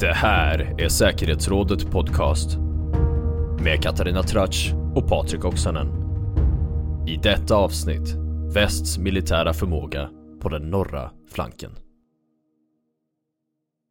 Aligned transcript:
Det 0.00 0.12
här 0.12 0.74
är 0.78 0.88
säkerhetsrådet 0.88 1.90
podcast 1.90 2.58
med 3.64 3.82
Katarina 3.82 4.22
Tracz 4.22 4.72
och 4.94 5.08
Patrik 5.08 5.44
Oksanen. 5.44 5.88
I 7.08 7.16
detta 7.16 7.56
avsnitt 7.56 8.14
västs 8.54 8.98
militära 8.98 9.52
förmåga 9.52 10.10
på 10.42 10.48
den 10.48 10.70
norra 10.70 11.10
flanken. 11.30 11.70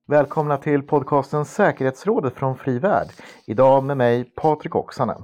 Välkomna 0.08 0.58
till 0.58 0.84
podcasten 0.84 1.46
Säkerhetsrådet 1.46 2.34
från 2.34 2.58
Fri 2.58 2.80
Värld. 2.80 3.08
Idag 3.48 3.84
med 3.84 3.98
mig 3.98 4.24
Patrik 4.24 4.76
Oksanen. 4.76 5.24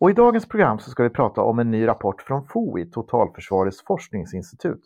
Och 0.00 0.10
I 0.10 0.12
dagens 0.12 0.48
program 0.48 0.78
så 0.78 0.90
ska 0.90 1.02
vi 1.02 1.10
prata 1.10 1.40
om 1.42 1.58
en 1.58 1.70
ny 1.70 1.86
rapport 1.86 2.22
från 2.22 2.46
FOI, 2.46 2.90
Totalförsvarets 2.90 3.84
forskningsinstitut, 3.84 4.82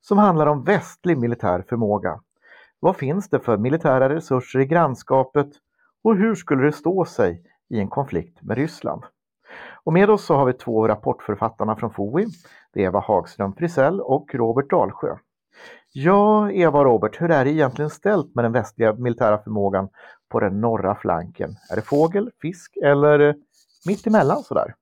som 0.00 0.18
handlar 0.18 0.46
om 0.46 0.64
västlig 0.64 1.18
militär 1.18 1.64
förmåga. 1.68 2.20
Vad 2.84 2.96
finns 2.96 3.28
det 3.28 3.40
för 3.40 3.56
militära 3.56 4.08
resurser 4.08 4.60
i 4.60 4.66
grannskapet 4.66 5.48
och 6.02 6.16
hur 6.16 6.34
skulle 6.34 6.64
det 6.64 6.72
stå 6.72 7.04
sig 7.04 7.42
i 7.68 7.80
en 7.80 7.88
konflikt 7.88 8.42
med 8.42 8.56
Ryssland? 8.56 9.04
Och 9.84 9.92
med 9.92 10.10
oss 10.10 10.24
så 10.24 10.34
har 10.34 10.46
vi 10.46 10.52
två 10.52 10.88
rapportförfattarna 10.88 11.76
från 11.76 11.90
FOI. 11.90 12.26
Det 12.72 12.80
är 12.80 12.86
Eva 12.86 13.00
Hagström 13.00 13.54
Frisell 13.54 14.00
och 14.00 14.34
Robert 14.34 14.70
Dalsjö. 14.70 15.16
Ja, 15.92 16.50
Eva 16.50 16.78
och 16.78 16.84
Robert, 16.84 17.20
hur 17.20 17.30
är 17.30 17.44
det 17.44 17.50
egentligen 17.50 17.90
ställt 17.90 18.34
med 18.34 18.44
den 18.44 18.52
västliga 18.52 18.92
militära 18.92 19.38
förmågan 19.38 19.88
på 20.28 20.40
den 20.40 20.60
norra 20.60 20.94
flanken? 20.94 21.50
Är 21.70 21.76
det 21.76 21.82
fågel, 21.82 22.30
fisk 22.42 22.76
eller 22.76 23.34
mitt 23.86 24.06
emellan 24.06 24.42
sådär? 24.42 24.74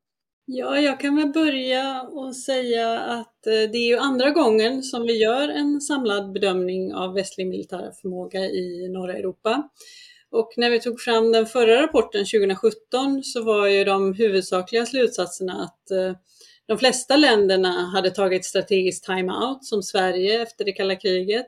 Ja, 0.47 0.81
jag 0.81 1.01
kan 1.01 1.17
väl 1.17 1.29
börja 1.33 2.03
och 2.03 2.37
säga 2.37 2.99
att 2.99 3.47
eh, 3.47 3.53
det 3.53 3.79
är 3.79 3.87
ju 3.87 3.97
andra 3.97 4.31
gången 4.31 4.83
som 4.83 5.03
vi 5.03 5.13
gör 5.13 5.49
en 5.49 5.81
samlad 5.81 6.33
bedömning 6.33 6.95
av 6.95 7.15
västlig 7.15 7.47
militär 7.47 7.93
förmåga 8.03 8.41
i 8.41 8.89
norra 8.89 9.13
Europa. 9.19 9.69
Och 10.31 10.53
när 10.57 10.71
vi 10.71 10.81
tog 10.81 11.01
fram 11.01 11.33
den 11.33 11.47
förra 11.47 11.83
rapporten 11.83 12.25
2017 12.25 13.23
så 13.25 13.43
var 13.43 13.67
ju 13.67 13.85
de 13.85 14.15
huvudsakliga 14.15 14.87
slutsatserna 14.87 15.63
att 15.63 15.91
eh, 15.91 16.17
de 16.67 16.79
flesta 16.79 17.17
länderna 17.17 17.91
hade 17.95 18.11
tagit 18.11 18.45
strategisk 18.45 19.07
time-out 19.07 19.65
som 19.65 19.83
Sverige 19.83 20.43
efter 20.43 20.65
det 20.65 20.73
kalla 20.73 20.97
kriget. 20.97 21.47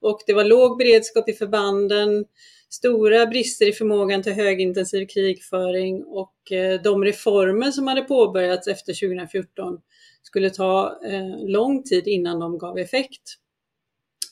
Och 0.00 0.20
det 0.26 0.32
var 0.32 0.44
låg 0.44 0.78
beredskap 0.78 1.28
i 1.28 1.32
förbanden, 1.32 2.24
stora 2.70 3.26
brister 3.26 3.68
i 3.68 3.72
förmågan 3.72 4.22
till 4.22 4.32
högintensiv 4.32 5.06
krigföring 5.06 6.04
och 6.04 6.52
eh, 6.52 6.82
de 6.82 7.04
reformer 7.04 7.70
som 7.70 7.86
hade 7.86 8.02
påbörjats 8.02 8.68
efter 8.68 9.08
2014 9.08 9.78
skulle 10.22 10.50
ta 10.50 11.00
eh, 11.04 11.48
lång 11.48 11.82
tid 11.82 12.08
innan 12.08 12.40
de 12.40 12.58
gav 12.58 12.78
effekt. 12.78 13.34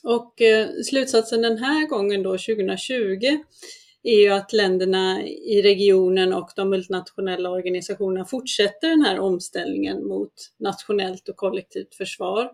Och 0.03 0.41
eh, 0.41 0.67
slutsatsen 0.85 1.41
den 1.41 1.57
här 1.57 1.87
gången 1.87 2.23
då 2.23 2.31
2020 2.31 3.37
är 4.03 4.19
ju 4.19 4.29
att 4.29 4.53
länderna 4.53 5.23
i 5.27 5.61
regionen 5.61 6.33
och 6.33 6.49
de 6.55 6.69
multinationella 6.69 7.49
organisationerna 7.49 8.25
fortsätter 8.25 8.89
den 8.89 9.01
här 9.01 9.19
omställningen 9.19 10.07
mot 10.07 10.33
nationellt 10.59 11.29
och 11.29 11.35
kollektivt 11.35 11.95
försvar. 11.95 12.49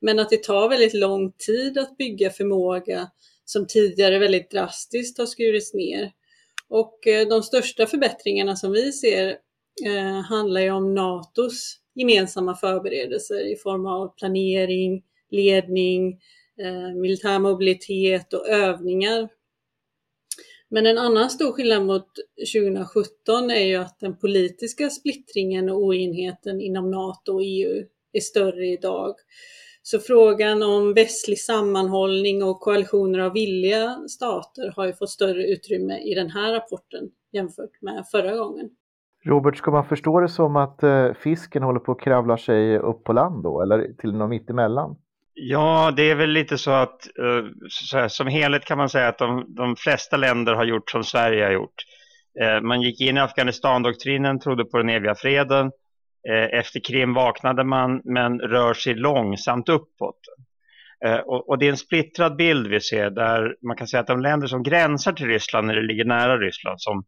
Men 0.00 0.18
att 0.18 0.30
det 0.30 0.42
tar 0.42 0.68
väldigt 0.68 0.94
lång 0.94 1.32
tid 1.32 1.78
att 1.78 1.96
bygga 1.96 2.30
förmåga 2.30 3.10
som 3.46 3.66
tidigare 3.66 4.18
väldigt 4.18 4.50
drastiskt 4.50 5.18
har 5.18 5.26
skurits 5.26 5.74
ner. 5.74 6.12
Och 6.68 7.06
eh, 7.06 7.28
de 7.28 7.42
största 7.42 7.86
förbättringarna 7.86 8.56
som 8.56 8.72
vi 8.72 8.92
ser 8.92 9.36
eh, 9.86 10.20
handlar 10.20 10.60
ju 10.60 10.70
om 10.70 10.94
NATOs 10.94 11.78
gemensamma 11.94 12.56
förberedelser 12.56 13.52
i 13.52 13.56
form 13.56 13.86
av 13.86 14.08
planering, 14.16 15.02
ledning, 15.30 16.20
eh, 16.60 16.94
militär 16.94 17.38
mobilitet 17.38 18.32
och 18.32 18.48
övningar. 18.48 19.28
Men 20.68 20.86
en 20.86 20.98
annan 20.98 21.30
stor 21.30 21.52
skillnad 21.52 21.86
mot 21.86 22.08
2017 22.54 23.50
är 23.50 23.64
ju 23.64 23.76
att 23.76 24.00
den 24.00 24.18
politiska 24.18 24.90
splittringen 24.90 25.68
och 25.68 25.78
oenheten 25.78 26.60
inom 26.60 26.90
NATO 26.90 27.32
och 27.34 27.42
EU 27.44 27.84
är 28.12 28.20
större 28.20 28.66
idag. 28.66 29.14
Så 29.88 29.98
frågan 29.98 30.62
om 30.62 30.94
västlig 30.94 31.38
sammanhållning 31.38 32.42
och 32.42 32.60
koalitioner 32.60 33.18
av 33.18 33.32
villiga 33.32 33.96
stater 34.08 34.72
har 34.76 34.86
ju 34.86 34.92
fått 34.92 35.10
större 35.10 35.42
utrymme 35.42 35.98
i 35.98 36.14
den 36.14 36.30
här 36.30 36.52
rapporten 36.52 37.08
jämfört 37.32 37.82
med 37.82 38.04
förra 38.10 38.36
gången. 38.36 38.68
Robert, 39.24 39.56
ska 39.56 39.70
man 39.70 39.88
förstå 39.88 40.20
det 40.20 40.28
som 40.28 40.56
att 40.56 40.82
eh, 40.82 41.12
fisken 41.12 41.62
håller 41.62 41.80
på 41.80 41.92
att 41.92 42.00
kravla 42.00 42.38
sig 42.38 42.78
upp 42.78 43.04
på 43.04 43.12
land 43.12 43.42
då, 43.42 43.62
eller 43.62 43.92
till 43.98 44.12
något 44.12 44.30
mittemellan? 44.30 44.96
Ja, 45.34 45.92
det 45.96 46.10
är 46.10 46.14
väl 46.14 46.30
lite 46.30 46.58
så 46.58 46.70
att 46.70 47.08
uh, 47.18 47.50
så 47.68 47.98
här, 47.98 48.08
som 48.08 48.26
helhet 48.26 48.64
kan 48.64 48.78
man 48.78 48.88
säga 48.88 49.08
att 49.08 49.18
de, 49.18 49.44
de 49.48 49.76
flesta 49.76 50.16
länder 50.16 50.54
har 50.54 50.64
gjort 50.64 50.90
som 50.90 51.04
Sverige 51.04 51.44
har 51.44 51.52
gjort. 51.52 51.84
Uh, 52.42 52.60
man 52.60 52.82
gick 52.82 53.00
in 53.00 53.16
i 53.16 53.20
Afghanistan-doktrinen, 53.20 54.40
trodde 54.40 54.64
på 54.64 54.78
den 54.78 54.88
eviga 54.88 55.14
freden 55.14 55.66
Eh, 55.66 55.85
Eh, 56.28 56.58
efter 56.58 56.80
Krim 56.80 57.14
vaknade 57.14 57.64
man 57.64 58.00
men 58.04 58.40
rör 58.40 58.74
sig 58.74 58.94
långsamt 58.94 59.68
uppåt. 59.68 60.20
Eh, 61.04 61.18
och, 61.18 61.58
det 61.58 61.66
är 61.66 61.70
en 61.70 61.76
splittrad 61.76 62.36
bild 62.36 62.66
vi 62.66 62.80
ser 62.80 63.10
där 63.10 63.56
man 63.66 63.76
kan 63.76 63.86
säga 63.86 64.00
att 64.00 64.06
de 64.06 64.20
länder 64.20 64.46
som 64.46 64.62
gränsar 64.62 65.12
till 65.12 65.26
Ryssland 65.26 65.70
eller 65.70 65.82
ligger 65.82 66.04
nära 66.04 66.38
Ryssland 66.38 66.80
som, 66.80 67.04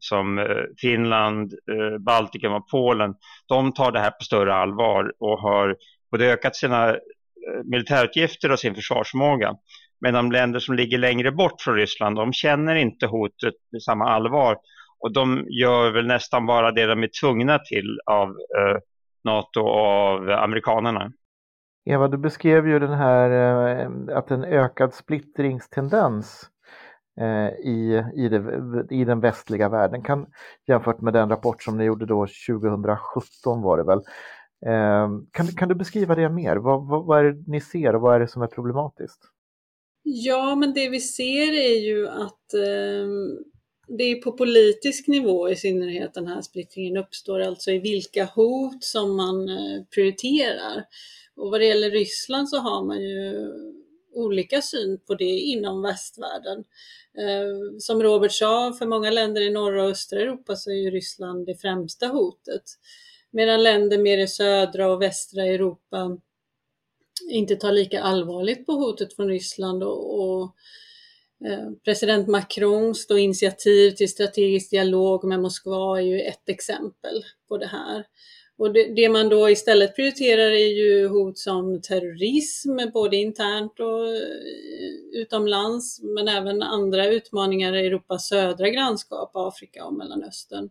som 0.00 0.38
eh, 0.38 0.46
Finland, 0.80 1.54
Baltikum 2.00 2.52
och 2.52 2.68
Polen, 2.68 3.14
de 3.48 3.72
tar 3.72 3.92
det 3.92 4.00
här 4.00 4.10
på 4.10 4.24
större 4.24 4.54
allvar 4.54 5.12
och 5.18 5.38
har 5.38 5.76
både 6.10 6.32
ökat 6.32 6.56
sina 6.56 6.96
militärutgifter 7.64 8.52
och 8.52 8.58
sin 8.58 8.74
försvarsförmåga. 8.74 9.54
Men 10.00 10.14
de 10.14 10.32
länder 10.32 10.60
som 10.60 10.74
ligger 10.74 10.98
längre 10.98 11.32
bort 11.32 11.60
från 11.60 11.74
Ryssland, 11.74 12.16
de 12.16 12.32
känner 12.32 12.74
inte 12.74 13.06
hotet 13.06 13.54
med 13.72 13.82
samma 13.82 14.08
allvar 14.08 14.56
och 15.02 15.12
de 15.12 15.46
gör 15.48 15.90
väl 15.90 16.06
nästan 16.06 16.46
bara 16.46 16.72
det 16.72 16.86
de 16.86 17.02
är 17.02 17.10
tvungna 17.20 17.58
till 17.58 18.00
av 18.06 18.28
eh, 18.28 18.78
NATO 19.24 19.60
och 19.60 19.86
av 19.86 20.30
amerikanerna. 20.30 21.12
Eva, 21.84 22.08
du 22.08 22.18
beskrev 22.18 22.68
ju 22.68 22.78
den 22.78 22.92
här 22.92 23.30
eh, 23.30 24.16
att 24.16 24.30
en 24.30 24.44
ökad 24.44 24.94
splittringstendens 24.94 26.50
eh, 27.20 27.48
i, 27.48 28.04
i, 28.14 28.28
det, 28.28 28.86
i 28.90 29.04
den 29.04 29.20
västliga 29.20 29.68
världen 29.68 30.02
kan 30.02 30.26
jämfört 30.66 31.00
med 31.00 31.12
den 31.12 31.28
rapport 31.28 31.62
som 31.62 31.78
ni 31.78 31.84
gjorde 31.84 32.06
då 32.06 32.26
2017 32.48 33.62
var 33.62 33.78
det 33.78 33.84
väl. 33.84 33.98
Eh, 34.66 35.08
kan, 35.30 35.46
kan 35.46 35.68
du 35.68 35.74
beskriva 35.74 36.14
det 36.14 36.28
mer? 36.28 36.56
Vad, 36.56 36.88
vad, 36.88 37.04
vad 37.04 37.18
är 37.18 37.24
det 37.24 37.44
ni 37.46 37.60
ser 37.60 37.94
och 37.94 38.00
vad 38.00 38.14
är 38.14 38.20
det 38.20 38.28
som 38.28 38.42
är 38.42 38.46
problematiskt? 38.46 39.20
Ja, 40.02 40.54
men 40.54 40.74
det 40.74 40.88
vi 40.88 41.00
ser 41.00 41.52
är 41.52 41.86
ju 41.86 42.08
att 42.08 42.54
eh, 42.54 43.08
det 43.98 44.04
är 44.04 44.14
på 44.14 44.32
politisk 44.32 45.08
nivå 45.08 45.50
i 45.50 45.56
synnerhet 45.56 46.14
den 46.14 46.26
här 46.26 46.42
splittringen 46.42 46.96
uppstår, 46.96 47.40
alltså 47.40 47.70
i 47.70 47.78
vilka 47.78 48.24
hot 48.24 48.84
som 48.84 49.16
man 49.16 49.48
eh, 49.48 49.82
prioriterar. 49.94 50.84
Och 51.36 51.50
vad 51.50 51.60
det 51.60 51.66
gäller 51.66 51.90
Ryssland 51.90 52.48
så 52.48 52.58
har 52.58 52.84
man 52.84 53.02
ju 53.02 53.52
olika 54.14 54.62
syn 54.62 54.98
på 55.06 55.14
det 55.14 55.38
inom 55.38 55.82
västvärlden. 55.82 56.64
Eh, 57.18 57.78
som 57.78 58.02
Robert 58.02 58.32
sa, 58.32 58.72
för 58.72 58.86
många 58.86 59.10
länder 59.10 59.40
i 59.40 59.50
norra 59.50 59.84
och 59.84 59.90
östra 59.90 60.20
Europa 60.20 60.56
så 60.56 60.70
är 60.70 60.74
ju 60.74 60.90
Ryssland 60.90 61.46
det 61.46 61.60
främsta 61.60 62.06
hotet. 62.06 62.62
Medan 63.30 63.62
länder 63.62 63.98
mer 63.98 64.18
i 64.18 64.28
södra 64.28 64.92
och 64.92 65.02
västra 65.02 65.44
Europa 65.44 66.18
inte 67.30 67.56
tar 67.56 67.72
lika 67.72 68.02
allvarligt 68.02 68.66
på 68.66 68.72
hotet 68.72 69.16
från 69.16 69.28
Ryssland 69.28 69.82
och, 69.82 70.20
och 70.20 70.56
Eh, 71.46 71.70
president 71.84 72.28
Macrons 72.28 73.06
då 73.06 73.18
initiativ 73.18 73.90
till 73.90 74.08
strategisk 74.08 74.70
dialog 74.70 75.24
med 75.24 75.40
Moskva 75.40 75.98
är 75.98 76.02
ju 76.02 76.20
ett 76.20 76.48
exempel 76.48 77.24
på 77.48 77.58
det 77.58 77.66
här. 77.66 78.04
Och 78.58 78.72
det, 78.72 78.94
det, 78.94 79.08
man 79.08 79.28
då 79.28 79.50
istället 79.50 79.96
prioriterar 79.96 80.50
är 80.50 80.66
ju 80.66 81.08
hot 81.08 81.38
som 81.38 81.80
terrorism, 81.80 82.78
både 82.92 83.16
internt 83.16 83.80
och 83.80 84.06
eh, 84.06 85.20
utomlands, 85.22 86.00
men 86.02 86.28
även 86.28 86.62
andra 86.62 87.06
utmaningar 87.06 87.74
i 87.76 87.86
Europas 87.86 88.28
södra 88.28 88.68
grannskap, 88.68 89.30
Afrika 89.34 89.84
och 89.84 89.94
Mellanöstern. 89.94 90.70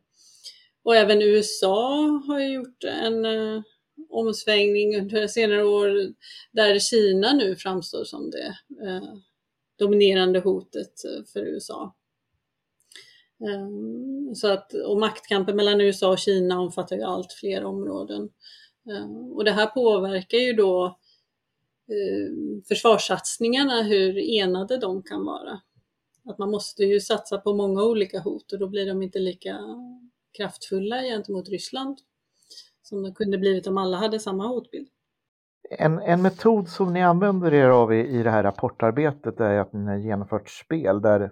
Och 0.84 0.96
även 0.96 1.22
USA 1.22 2.08
har 2.28 2.40
gjort 2.40 2.84
en 2.84 3.26
eh, 3.26 3.62
omsvängning 4.10 4.98
under 4.98 5.28
senare 5.28 5.64
år 5.64 6.14
där 6.52 6.80
Kina 6.80 7.34
nu 7.34 7.56
framstår 7.56 8.04
som 8.04 8.32
det 8.32 8.56
eh, 8.88 9.14
dominerande 9.82 10.40
hotet 10.40 11.06
eh, 11.06 11.26
för 11.34 11.40
USA. 11.40 11.96
Ehm, 13.50 14.36
så 14.36 14.48
att, 14.48 14.74
och 14.74 15.00
maktkampen 15.00 15.56
mellan 15.56 15.82
USA 15.82 16.10
och 16.12 16.20
Kina 16.20 16.60
omfattar 16.60 16.96
ju 16.96 17.04
allt 17.04 17.34
fler 17.34 17.64
områden. 17.64 18.30
Ehm, 18.90 19.32
och 19.32 19.46
det 19.46 19.52
här 19.52 19.68
påverkar 19.68 20.38
ju 20.38 20.54
då 20.54 20.86
eh, 21.88 22.64
försvarssatsningarna, 22.68 23.82
hur 23.82 24.18
enade 24.18 24.78
de 24.78 25.04
kan 25.04 25.26
vara. 25.26 25.62
Att 26.26 26.38
man 26.38 26.52
måste 26.52 26.84
ju 26.84 27.00
satsa 27.00 27.38
på 27.38 27.54
många 27.54 27.84
olika 27.84 28.20
hot 28.20 28.54
och 28.54 28.60
då 28.60 28.68
blir 28.68 28.86
de 28.86 29.02
inte 29.02 29.20
lika 29.20 29.58
kraftfulla 30.38 31.02
gentemot 31.02 31.50
Ryssland 31.50 31.98
som 32.84 33.04
de 33.04 33.14
kunde 33.14 33.38
blivit 33.38 33.68
om 33.68 33.78
alla 33.78 33.98
hade 33.98 34.20
samma 34.20 34.48
hotbild. 34.48 34.88
En, 35.70 36.00
en 36.00 36.22
metod 36.22 36.68
som 36.68 36.94
ni 36.94 37.02
använder 37.02 37.54
er 37.54 37.70
av 37.70 37.94
i, 37.94 38.08
i 38.08 38.24
det 38.24 38.32
här 38.32 38.44
rapportarbetet 38.44 39.40
är 39.40 39.60
att 39.60 39.74
ni 39.74 39.92
har 39.92 39.98
genomfört 39.98 40.50
spel 40.50 41.02
där, 41.02 41.32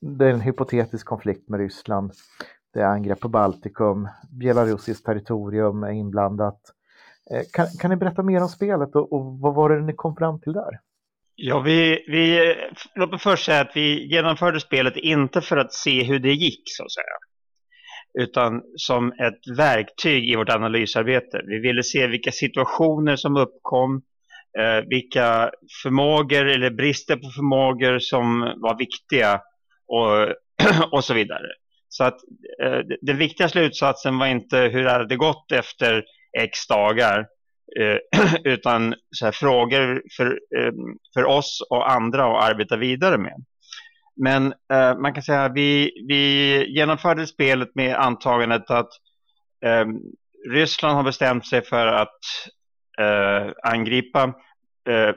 det 0.00 0.24
är 0.24 0.30
en 0.30 0.40
hypotetisk 0.40 1.06
konflikt 1.06 1.48
med 1.48 1.60
Ryssland. 1.60 2.12
Det 2.74 2.80
är 2.80 2.86
angrepp 2.86 3.20
på 3.20 3.28
Baltikum, 3.28 4.08
Belarusiskt 4.30 5.06
territorium 5.06 5.82
är 5.82 5.90
inblandat. 5.90 6.60
Eh, 7.30 7.42
kan, 7.52 7.66
kan 7.80 7.90
ni 7.90 7.96
berätta 7.96 8.22
mer 8.22 8.42
om 8.42 8.48
spelet 8.48 8.96
och, 8.96 9.12
och 9.12 9.38
vad 9.40 9.54
var 9.54 9.70
det 9.70 9.80
ni 9.80 9.92
kom 9.92 10.16
fram 10.16 10.40
till 10.40 10.52
där? 10.52 10.80
Ja, 11.34 11.60
vi, 11.60 12.04
vi, 12.08 12.54
låt 12.94 13.10
mig 13.10 13.18
först 13.18 13.44
säga 13.44 13.60
att 13.60 13.72
vi 13.74 14.06
genomförde 14.14 14.60
spelet 14.60 14.96
inte 14.96 15.40
för 15.40 15.56
att 15.56 15.72
se 15.72 16.04
hur 16.04 16.18
det 16.18 16.32
gick 16.32 16.62
så 16.64 16.84
att 16.84 16.92
säga. 16.92 17.04
Utan 18.18 18.62
som 18.76 19.12
ett 19.12 19.58
verktyg 19.58 20.30
i 20.30 20.36
vårt 20.36 20.48
analysarbete. 20.48 21.40
Vi 21.46 21.58
ville 21.58 21.82
se 21.82 22.06
vilka 22.06 22.32
situationer 22.32 23.16
som 23.16 23.36
uppkom, 23.36 24.02
eh, 24.58 24.84
vilka 24.88 25.50
förmågor 25.82 26.46
eller 26.46 26.70
brister 26.70 27.16
på 27.16 27.30
förmågor 27.30 27.98
som 27.98 28.40
var 28.40 28.78
viktiga 28.78 29.40
och, 29.86 30.34
och 30.92 31.04
så 31.04 31.14
vidare. 31.14 31.46
Så 31.88 32.04
att 32.04 32.18
eh, 32.62 32.80
den 33.00 33.18
viktiga 33.18 33.48
slutsatsen 33.48 34.18
var 34.18 34.26
inte 34.26 34.58
hur 34.58 34.84
det 34.84 34.90
hade 34.90 35.16
gått 35.16 35.52
efter 35.52 36.04
x 36.38 36.66
dagar 36.68 37.26
eh, 37.80 37.96
utan 38.52 38.94
så 39.10 39.24
här, 39.24 39.32
frågor 39.32 40.02
för, 40.16 40.26
eh, 40.26 40.72
för 41.14 41.24
oss 41.24 41.66
och 41.70 41.90
andra 41.90 42.24
att 42.24 42.50
arbeta 42.50 42.76
vidare 42.76 43.18
med. 43.18 43.44
Men 44.18 44.54
eh, 44.72 44.98
man 44.98 45.14
kan 45.14 45.22
säga 45.22 45.44
att 45.44 45.54
vi, 45.54 45.92
vi 46.08 46.64
genomförde 46.68 47.26
spelet 47.26 47.74
med 47.74 47.96
antagandet 47.96 48.70
att 48.70 48.90
eh, 49.64 49.84
Ryssland 50.50 50.96
har 50.96 51.02
bestämt 51.02 51.46
sig 51.46 51.62
för 51.62 51.86
att 51.86 52.18
eh, 52.98 53.52
angripa 53.62 54.22
eh, 54.88 55.14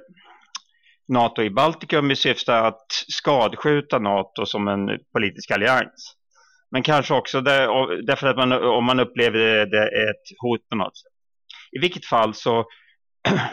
NATO 1.07 1.41
i 1.41 1.49
Baltikum 1.49 2.11
i 2.11 2.15
syfte 2.15 2.57
att 2.57 2.85
skadskjuta 3.07 3.99
NATO 3.99 4.45
som 4.45 4.67
en 4.67 4.99
politisk 5.13 5.51
allians. 5.51 6.15
Men 6.71 6.83
kanske 6.83 7.13
också 7.13 7.41
där, 7.41 7.67
därför 8.05 8.27
att 8.27 8.37
man, 8.37 8.51
om 8.51 8.85
man 8.85 8.99
upplever 8.99 9.65
det 9.65 9.83
ett 9.83 10.39
hot 10.39 10.69
på 10.69 10.75
något 10.75 10.97
sätt. 10.97 11.11
I 11.71 11.79
vilket 11.79 12.05
fall 12.05 12.33
så 12.33 12.65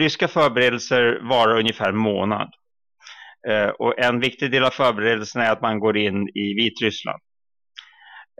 ryska 0.00 0.28
förberedelser 0.28 1.20
varar 1.22 1.58
ungefär 1.58 1.88
en 1.88 1.96
månad. 1.96 2.50
Eh, 3.48 3.68
och 3.68 3.98
en 3.98 4.20
viktig 4.20 4.50
del 4.50 4.64
av 4.64 4.70
förberedelserna 4.70 5.44
är 5.44 5.52
att 5.52 5.62
man 5.62 5.80
går 5.80 5.96
in 5.96 6.28
i 6.28 6.54
Vitryssland. 6.54 7.20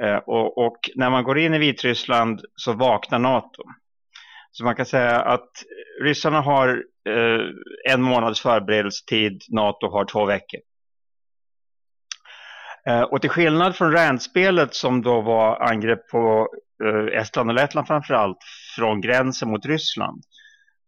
Eh, 0.02 0.16
och, 0.16 0.58
och, 0.66 0.78
när 0.94 1.10
man 1.10 1.24
går 1.24 1.38
in 1.38 1.54
i 1.54 1.58
Vitryssland 1.58 2.40
så 2.54 2.72
vaknar 2.72 3.18
NATO. 3.18 3.62
Så 4.50 4.64
man 4.64 4.74
kan 4.74 4.86
säga 4.86 5.20
att 5.20 5.50
ryssarna 6.02 6.40
har 6.40 6.84
eh, 7.08 7.40
en 7.90 8.02
månads 8.02 8.40
förberedelsetid, 8.40 9.42
NATO 9.48 9.90
har 9.90 10.04
två 10.04 10.24
veckor. 10.24 10.60
Eh, 12.86 13.02
och 13.02 13.20
till 13.20 13.30
skillnad 13.30 13.76
från 13.76 13.92
Randspelet 13.92 14.74
som 14.74 15.02
då 15.02 15.20
var 15.20 15.62
angrepp 15.62 16.08
på 16.08 16.48
eh, 16.84 17.20
Estland 17.20 17.50
och 17.50 17.54
Lettland 17.54 17.86
framförallt 17.86 18.38
från 18.76 19.00
gränsen 19.00 19.50
mot 19.50 19.66
Ryssland 19.66 20.22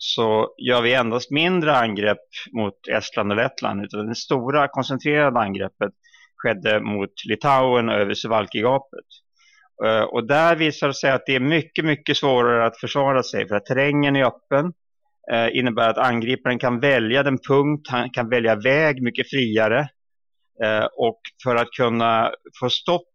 så 0.02 0.54
gör 0.58 0.82
vi 0.82 0.94
endast 0.94 1.30
mindre 1.30 1.76
angrepp 1.76 2.28
mot 2.52 2.88
Estland 2.88 3.30
och 3.30 3.36
Lettland 3.36 3.84
utan 3.84 4.06
det 4.06 4.14
stora 4.14 4.68
koncentrerade 4.68 5.40
angreppet 5.40 5.92
skedde 6.36 6.80
mot 6.80 7.10
Litauen 7.28 7.88
över 7.88 8.14
Suvalkigapet. 8.14 9.06
Eh, 9.84 10.02
och 10.02 10.26
där 10.26 10.56
visar 10.56 10.86
det 10.86 10.94
sig 10.94 11.10
att 11.10 11.26
det 11.26 11.34
är 11.34 11.40
mycket, 11.40 11.84
mycket 11.84 12.16
svårare 12.16 12.66
att 12.66 12.80
försvara 12.80 13.22
sig 13.22 13.48
för 13.48 13.54
att 13.54 13.66
terrängen 13.66 14.16
är 14.16 14.24
öppen 14.24 14.72
eh, 15.32 15.58
innebär 15.58 15.88
att 15.88 15.98
angriparen 15.98 16.58
kan 16.58 16.80
välja 16.80 17.22
den 17.22 17.38
punkt, 17.48 17.88
han 17.90 18.10
kan 18.10 18.28
välja 18.28 18.54
väg 18.54 19.02
mycket 19.02 19.30
friare 19.30 19.88
Eh, 20.64 20.84
och 20.96 21.20
för 21.44 21.56
att 21.56 21.70
kunna 21.70 22.32
få 22.60 22.70
stopp 22.70 23.06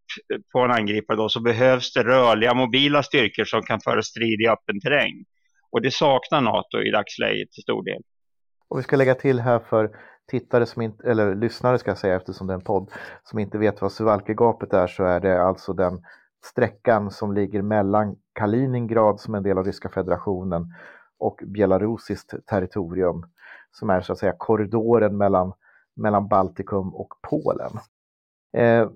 på 0.52 0.60
en 0.60 0.72
angripare 0.72 1.18
då, 1.18 1.30
så 1.30 1.42
behövs 1.42 1.94
det 1.94 2.04
rörliga 2.04 2.54
mobila 2.54 3.04
styrkor 3.04 3.46
som 3.46 3.62
kan 3.62 3.82
föra 3.82 4.02
strid 4.02 4.42
i 4.42 4.48
öppen 4.48 4.82
terräng. 4.82 5.24
Och 5.70 5.82
det 5.82 5.92
saknar 5.92 6.42
NATO 6.42 6.78
i 6.82 6.92
dagsläget 6.92 7.52
till 7.52 7.64
stor 7.64 7.84
del. 7.84 8.02
Och 8.68 8.80
vi 8.80 8.84
ska 8.84 8.96
lägga 8.96 9.16
till 9.16 9.40
här 9.40 9.60
för 9.60 9.98
tittare 10.28 10.66
som 10.66 10.82
inte, 10.82 11.10
eller 11.10 11.36
lyssnare 11.36 11.78
ska 11.78 11.92
jag 11.92 11.98
säga 11.98 12.16
eftersom 12.16 12.48
det 12.48 12.54
är 12.54 12.56
en 12.56 12.64
podd, 12.64 12.92
som 13.24 13.40
inte 13.40 13.58
vet 13.58 13.82
vad 13.82 13.92
Suvalkegapet 13.92 14.74
är 14.74 14.88
så 14.88 15.04
är 15.04 15.20
det 15.20 15.44
alltså 15.44 15.74
den 15.74 16.04
sträckan 16.46 17.12
som 17.12 17.34
ligger 17.34 17.62
mellan 17.62 18.16
Kaliningrad 18.34 19.20
som 19.20 19.34
är 19.34 19.38
en 19.38 19.44
del 19.44 19.58
av 19.58 19.66
Ryska 19.66 19.90
federationen 19.90 20.74
och 21.20 21.40
belarusiskt 21.46 22.34
territorium 22.46 23.26
som 23.72 23.90
är 23.90 24.02
så 24.02 24.14
att 24.14 24.20
säga 24.20 24.34
korridoren 24.38 25.18
mellan 25.18 25.54
mellan 25.96 26.28
Baltikum 26.28 26.96
och 26.96 27.14
Polen. 27.22 27.72
Eh, 28.58 28.90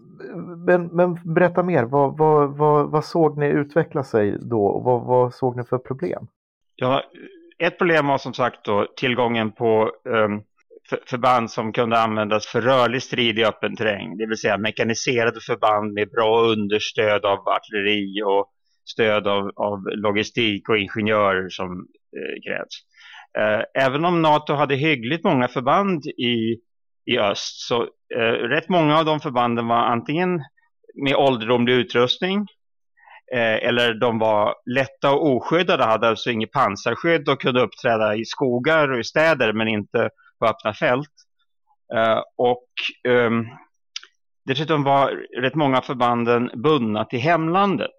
men, 0.65 0.85
men, 0.85 1.33
berätta 1.33 1.63
mer, 1.63 1.83
vad, 1.83 2.17
vad, 2.17 2.57
vad, 2.57 2.91
vad, 2.91 3.05
såg 3.05 3.37
ni 3.37 3.47
utveckla 3.47 4.03
sig 4.03 4.37
då 4.41 4.65
och 4.65 4.83
vad, 4.83 5.01
vad, 5.01 5.33
såg 5.33 5.55
ni 5.55 5.63
för 5.63 5.77
problem? 5.77 6.27
Ja, 6.81 7.03
ett 7.59 7.77
problem 7.77 8.07
var 8.07 8.17
som 8.17 8.33
sagt 8.33 8.65
då 8.65 8.87
tillgången 8.97 9.51
på 9.51 9.91
um, 10.05 10.41
för, 10.89 10.99
förband 11.07 11.51
som 11.51 11.73
kunde 11.73 11.99
användas 11.99 12.47
för 12.47 12.61
rörlig 12.61 13.03
strid 13.03 13.39
i 13.39 13.45
öppen 13.45 13.75
terräng. 13.75 14.17
Det 14.17 14.25
vill 14.25 14.37
säga 14.37 14.57
mekaniserade 14.57 15.39
förband 15.41 15.93
med 15.93 16.09
bra 16.09 16.41
understöd 16.41 17.25
av 17.25 17.47
artilleri 17.47 18.23
och 18.23 18.49
stöd 18.85 19.27
av, 19.27 19.51
av 19.55 19.79
logistik 19.87 20.69
och 20.69 20.77
ingenjörer 20.77 21.49
som 21.49 21.87
eh, 22.17 22.41
krävs. 22.43 22.75
Eh, 23.37 23.83
även 23.85 24.05
om 24.05 24.21
NATO 24.21 24.53
hade 24.53 24.75
hyggligt 24.75 25.23
många 25.23 25.47
förband 25.47 26.05
i 26.05 26.59
i 27.05 27.19
öst. 27.19 27.59
Så 27.67 27.81
eh, 28.15 28.33
rätt 28.55 28.69
många 28.69 28.99
av 28.99 29.05
de 29.05 29.19
förbanden 29.19 29.67
var 29.67 29.77
antingen 29.77 30.39
med 31.03 31.15
ålderdomlig 31.15 31.73
utrustning 31.73 32.47
eh, 33.33 33.67
eller 33.67 33.93
de 33.93 34.19
var 34.19 34.55
lätta 34.65 35.11
och 35.11 35.35
oskyddade, 35.35 35.83
hade 35.83 36.07
alltså 36.07 36.31
inget 36.31 36.51
pansarskydd 36.51 37.29
och 37.29 37.41
kunde 37.41 37.61
uppträda 37.61 38.15
i 38.15 38.25
skogar 38.25 38.91
och 38.91 38.99
i 38.99 39.03
städer 39.03 39.53
men 39.53 39.67
inte 39.67 40.09
på 40.39 40.45
öppna 40.45 40.73
fält. 40.73 41.13
Eh, 41.95 42.21
och 42.37 42.67
ehm, 43.07 43.45
dessutom 44.45 44.83
var 44.83 45.11
rätt 45.41 45.55
många 45.55 45.81
förbanden 45.81 46.51
bundna 46.63 47.05
till 47.05 47.19
hemlandet. 47.19 47.95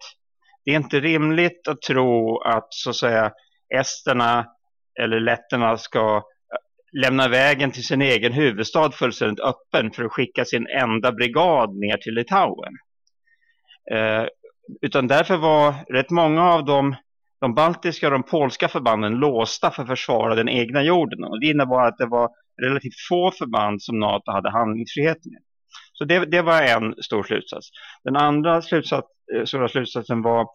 Det 0.64 0.70
är 0.70 0.76
inte 0.76 1.00
rimligt 1.00 1.68
att 1.68 1.82
tro 1.82 2.40
att 2.40 2.66
så 2.70 2.90
att 2.90 2.96
säga 2.96 3.32
esterna 3.74 4.46
eller 5.00 5.20
letterna 5.20 5.78
ska 5.78 6.16
eh, 6.16 7.00
lämna 7.02 7.28
vägen 7.28 7.70
till 7.70 7.86
sin 7.86 8.02
egen 8.02 8.32
huvudstad 8.32 8.92
fullständigt 8.92 9.44
öppen 9.44 9.90
för 9.90 10.04
att 10.04 10.12
skicka 10.12 10.44
sin 10.44 10.66
enda 10.66 11.12
brigad 11.12 11.74
ner 11.74 11.96
till 11.96 12.14
Litauen. 12.14 12.72
Eh, 13.92 14.26
utan 14.80 15.06
därför 15.06 15.36
var 15.36 15.74
rätt 15.92 16.10
många 16.10 16.44
av 16.52 16.64
de, 16.64 16.96
de 17.40 17.54
baltiska 17.54 18.06
och 18.06 18.12
de 18.12 18.22
polska 18.22 18.68
förbanden 18.68 19.12
låsta 19.12 19.70
för 19.70 19.82
att 19.82 19.88
försvara 19.88 20.34
den 20.34 20.48
egna 20.48 20.82
jorden. 20.82 21.24
Och 21.24 21.40
det 21.40 21.46
innebar 21.46 21.86
att 21.86 21.98
det 21.98 22.06
var 22.06 22.30
relativt 22.62 23.00
få 23.08 23.30
förband 23.30 23.82
som 23.82 23.98
NATO 23.98 24.32
hade 24.32 24.50
handlingsfrihet 24.50 25.18
med. 25.24 25.42
Så 25.92 26.04
det, 26.04 26.24
det 26.24 26.42
var 26.42 26.62
en 26.62 26.94
stor 27.02 27.22
slutsats. 27.22 27.70
Den 28.04 28.16
andra 28.16 28.62
slutsats, 28.62 29.08
eh, 29.34 29.44
stora 29.44 29.68
slutsatsen 29.68 30.22
var 30.22 30.46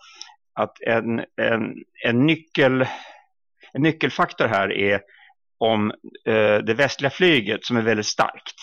att 0.53 0.81
en, 0.81 1.19
en, 1.19 1.75
en, 2.05 2.25
nyckel, 2.25 2.81
en 3.73 3.81
nyckelfaktor 3.81 4.47
här 4.47 4.71
är 4.71 5.01
om 5.57 5.91
eh, 6.25 6.57
det 6.57 6.73
västliga 6.73 7.09
flyget 7.09 7.65
som 7.65 7.77
är 7.77 7.81
väldigt 7.81 8.05
starkt. 8.05 8.55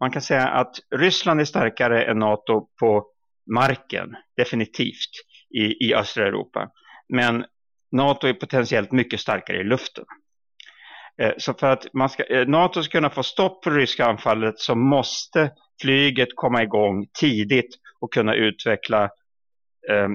Man 0.00 0.10
kan 0.10 0.22
säga 0.22 0.48
att 0.48 0.74
Ryssland 0.94 1.40
är 1.40 1.44
starkare 1.44 2.04
än 2.04 2.18
NATO 2.18 2.66
på 2.80 3.06
marken, 3.50 4.16
definitivt, 4.36 5.10
i, 5.54 5.86
i 5.86 5.94
östra 5.94 6.26
Europa. 6.26 6.70
Men 7.08 7.44
NATO 7.92 8.26
är 8.26 8.34
potentiellt 8.34 8.92
mycket 8.92 9.20
starkare 9.20 9.60
i 9.60 9.64
luften. 9.64 10.04
Eh, 11.22 11.32
så 11.38 11.54
för 11.54 11.66
att 11.66 11.86
man 11.94 12.08
ska, 12.08 12.24
eh, 12.24 12.48
NATO 12.48 12.82
ska 12.82 12.98
kunna 12.98 13.10
få 13.10 13.22
stopp 13.22 13.62
på 13.62 13.70
det 13.70 13.76
ryska 13.76 14.06
anfallet 14.06 14.58
så 14.58 14.74
måste 14.74 15.50
flyget 15.82 16.28
komma 16.34 16.62
igång 16.62 17.06
tidigt 17.20 17.78
och 18.00 18.12
kunna 18.12 18.34
utveckla 18.34 19.04
eh, 19.90 20.08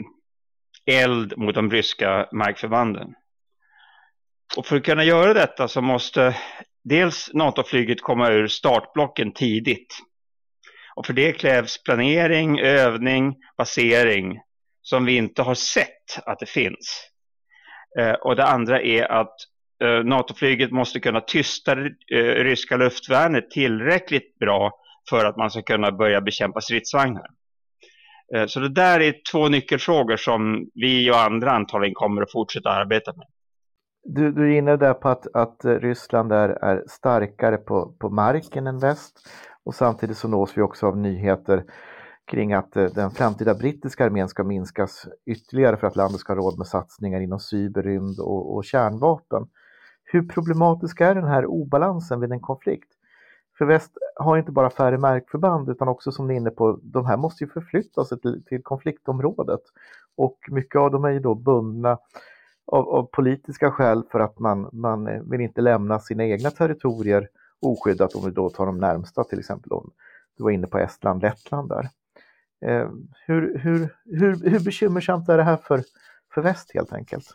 eld 0.86 1.38
mot 1.38 1.56
de 1.56 1.72
ryska 1.72 2.28
markförbanden. 2.32 3.14
Och 4.58 4.66
för 4.66 4.78
att 4.78 4.84
kunna 4.84 5.04
göra 5.04 5.34
detta 5.34 5.68
så 5.68 5.82
måste 5.82 6.38
dels 6.84 7.30
NATO-flyget 7.34 8.02
komma 8.02 8.30
ur 8.30 8.48
startblocken 8.48 9.34
tidigt. 9.34 9.96
Och 10.98 11.06
för 11.06 11.14
det 11.14 11.34
krävs 11.34 11.84
planering, 11.84 12.60
övning, 12.60 13.36
basering 13.58 14.40
som 14.82 15.06
vi 15.06 15.18
inte 15.18 15.42
har 15.42 15.56
sett 15.56 16.26
att 16.26 16.40
det 16.40 16.46
finns. 16.46 17.10
Eh, 18.00 18.12
och 18.14 18.36
det 18.36 18.46
andra 18.46 18.82
är 18.82 19.12
att 19.12 19.36
eh, 19.84 20.04
NATO-flyget 20.04 20.72
måste 20.72 21.00
kunna 21.00 21.22
tysta 21.22 21.76
det 21.76 21.92
eh, 22.14 22.44
ryska 22.44 22.78
luftvärnet 22.78 23.52
tillräckligt 23.52 24.40
bra 24.40 24.72
för 25.10 25.26
att 25.26 25.38
man 25.38 25.52
ska 25.52 25.62
kunna 25.62 25.92
börja 25.92 26.22
bekämpa 26.22 26.62
stridsvagnar. 26.62 27.28
Eh, 28.36 28.46
så 28.46 28.60
det 28.60 28.70
där 28.70 29.00
är 29.00 29.16
två 29.32 29.48
nyckelfrågor 29.48 30.18
som 30.18 30.70
vi 30.74 31.12
och 31.12 31.20
andra 31.20 31.52
antagligen 31.52 31.96
kommer 31.96 32.22
att 32.22 32.32
fortsätta 32.32 32.70
arbeta 32.70 33.14
med. 33.14 33.28
Du, 34.04 34.32
du 34.32 34.54
är 34.54 34.58
inne 34.58 34.78
där 34.78 34.94
på 34.94 35.10
att, 35.10 35.36
att 35.36 35.58
Ryssland 35.66 36.32
är, 36.32 36.50
är 36.50 36.84
starkare 36.88 37.58
på, 37.58 37.96
på 38.00 38.10
marken 38.10 38.68
än 38.68 38.80
väst 38.80 39.30
och 39.68 39.76
samtidigt 39.76 40.18
så 40.18 40.28
nås 40.28 40.58
vi 40.58 40.62
också 40.62 40.88
av 40.88 40.98
nyheter 40.98 41.64
kring 42.26 42.54
att 42.54 42.78
eh, 42.78 42.86
den 42.86 43.12
framtida 43.12 43.56
brittiska 43.56 44.06
armén 44.06 44.30
ska 44.30 44.44
minskas 44.44 45.08
ytterligare 45.26 45.78
för 45.78 45.88
att 45.88 45.96
landet 45.96 46.20
ska 46.20 46.34
ha 46.34 46.38
råd 46.38 46.58
med 46.58 46.68
satsningar 46.68 47.22
inom 47.22 47.40
cyberrymd 47.40 48.20
och, 48.20 48.56
och 48.56 48.66
kärnvapen. 48.66 49.48
Hur 50.04 50.28
problematisk 50.28 51.02
är 51.02 51.16
den 51.16 51.28
här 51.28 51.46
obalansen 51.46 52.20
vid 52.20 52.32
en 52.32 52.40
konflikt? 52.40 52.92
För 53.58 53.66
väst 53.66 53.92
har 54.16 54.38
inte 54.38 54.52
bara 54.52 54.70
färre 54.70 54.98
märkförband 54.98 55.70
utan 55.70 55.88
också 55.88 56.12
som 56.12 56.28
ni 56.28 56.34
är 56.34 56.38
inne 56.38 56.50
på, 56.50 56.80
de 56.84 57.06
här 57.06 57.18
måste 57.18 57.44
ju 57.44 57.50
förflytta 57.50 58.06
sig 58.06 58.20
till, 58.20 58.44
till 58.46 58.64
konfliktområdet. 58.64 59.62
Och 60.18 60.38
mycket 60.50 60.80
av 60.80 60.92
dem 60.92 61.06
är 61.06 61.12
ju 61.12 61.20
då 61.20 61.36
bundna 61.36 61.98
av, 62.66 62.90
av, 62.90 63.10
politiska 63.12 63.72
skäl 63.72 64.04
för 64.12 64.20
att 64.20 64.40
man, 64.40 64.70
man 64.72 65.08
eh, 65.08 65.22
vill 65.22 65.42
inte 65.42 65.62
lämna 65.62 66.00
sina 66.00 66.26
egna 66.26 66.50
territorier 66.50 67.28
oskyddat 67.62 68.16
om 68.16 68.26
vi 68.26 68.32
då 68.32 68.50
tar 68.50 68.66
de 68.66 68.78
närmsta, 68.78 69.24
till 69.24 69.40
exempel 69.40 69.72
om 69.72 69.92
du 70.38 70.44
var 70.44 70.52
inne 70.52 70.68
på 70.68 70.78
Estland, 70.78 71.22
Lettland 71.22 71.70
där. 71.70 71.90
Eh, 72.66 72.90
hur, 73.26 73.60
hur, 73.60 73.90
hur, 74.06 74.50
hur 74.50 74.60
bekymmersamt 74.60 75.30
är 75.30 75.38
det 75.38 75.44
här 75.44 75.58
för, 75.58 75.84
för 76.34 76.42
väst 76.42 76.72
helt 76.74 76.94
enkelt? 76.94 77.26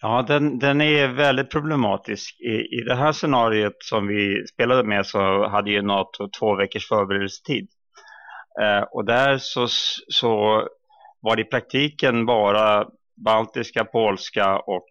Ja, 0.00 0.22
den, 0.22 0.58
den 0.58 0.80
är 0.80 1.08
väldigt 1.08 1.50
problematisk. 1.50 2.40
I, 2.40 2.78
I 2.78 2.84
det 2.88 2.94
här 2.94 3.12
scenariot 3.12 3.76
som 3.78 4.06
vi 4.06 4.46
spelade 4.46 4.84
med 4.84 5.06
så 5.06 5.48
hade 5.48 5.70
ju 5.70 5.82
NATO 5.82 6.28
två 6.28 6.56
veckors 6.56 6.88
förberedelsetid. 6.88 7.68
Eh, 8.60 8.82
och 8.82 9.04
där 9.04 9.38
så, 9.38 9.66
så 10.08 10.62
var 11.20 11.36
det 11.36 11.42
i 11.42 11.44
praktiken 11.44 12.26
bara 12.26 12.86
baltiska, 13.24 13.84
polska 13.84 14.58
och 14.58 14.88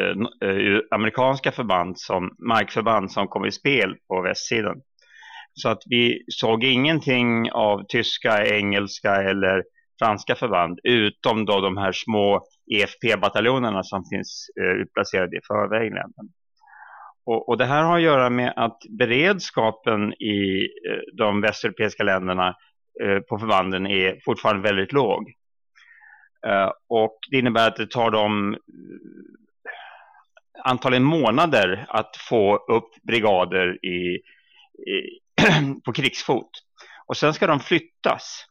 Eh, 0.00 0.48
eh, 0.50 0.80
amerikanska 0.90 1.52
förband 1.52 1.98
som, 1.98 2.30
markförband 2.48 3.12
som 3.12 3.28
kom 3.28 3.44
i 3.44 3.52
spel 3.52 3.96
på 4.08 4.22
västsidan. 4.22 4.80
Så 5.52 5.68
att 5.68 5.82
vi 5.86 6.24
såg 6.28 6.64
ingenting 6.64 7.52
av 7.52 7.84
tyska, 7.88 8.46
engelska 8.46 9.14
eller 9.14 9.64
franska 9.98 10.34
förband 10.34 10.78
utom 10.82 11.44
då 11.44 11.60
de 11.60 11.76
här 11.76 11.92
små 11.92 12.46
EFP-bataljonerna 12.74 13.82
som 13.82 14.04
finns 14.04 14.46
eh, 14.60 14.80
utplacerade 14.82 15.36
i 15.36 15.40
förväg 15.46 15.92
och, 17.26 17.48
och, 17.48 17.58
det 17.58 17.64
här 17.64 17.82
har 17.82 17.96
att 17.96 18.02
göra 18.02 18.30
med 18.30 18.52
att 18.56 18.78
beredskapen 18.98 20.12
i 20.12 20.68
eh, 20.90 21.16
de 21.16 21.40
västeuropeiska 21.40 22.02
länderna 22.02 22.54
eh, 23.02 23.18
på 23.18 23.38
förbanden 23.38 23.86
är 23.86 24.18
fortfarande 24.24 24.62
väldigt 24.62 24.92
låg. 24.92 25.32
Eh, 26.46 26.70
och 26.88 27.18
det 27.30 27.38
innebär 27.38 27.68
att 27.68 27.76
det 27.76 27.90
tar 27.90 28.10
dem 28.10 28.56
antalet 30.64 30.96
antagligen 30.96 31.04
månader 31.04 31.86
att 31.88 32.16
få 32.16 32.56
upp 32.56 32.90
brigader 33.02 33.86
i, 33.86 34.20
i 34.90 35.20
på 35.84 35.92
krigsfot. 35.92 36.50
Och 37.06 37.16
sen 37.16 37.34
ska 37.34 37.46
de 37.46 37.60
flyttas. 37.60 38.44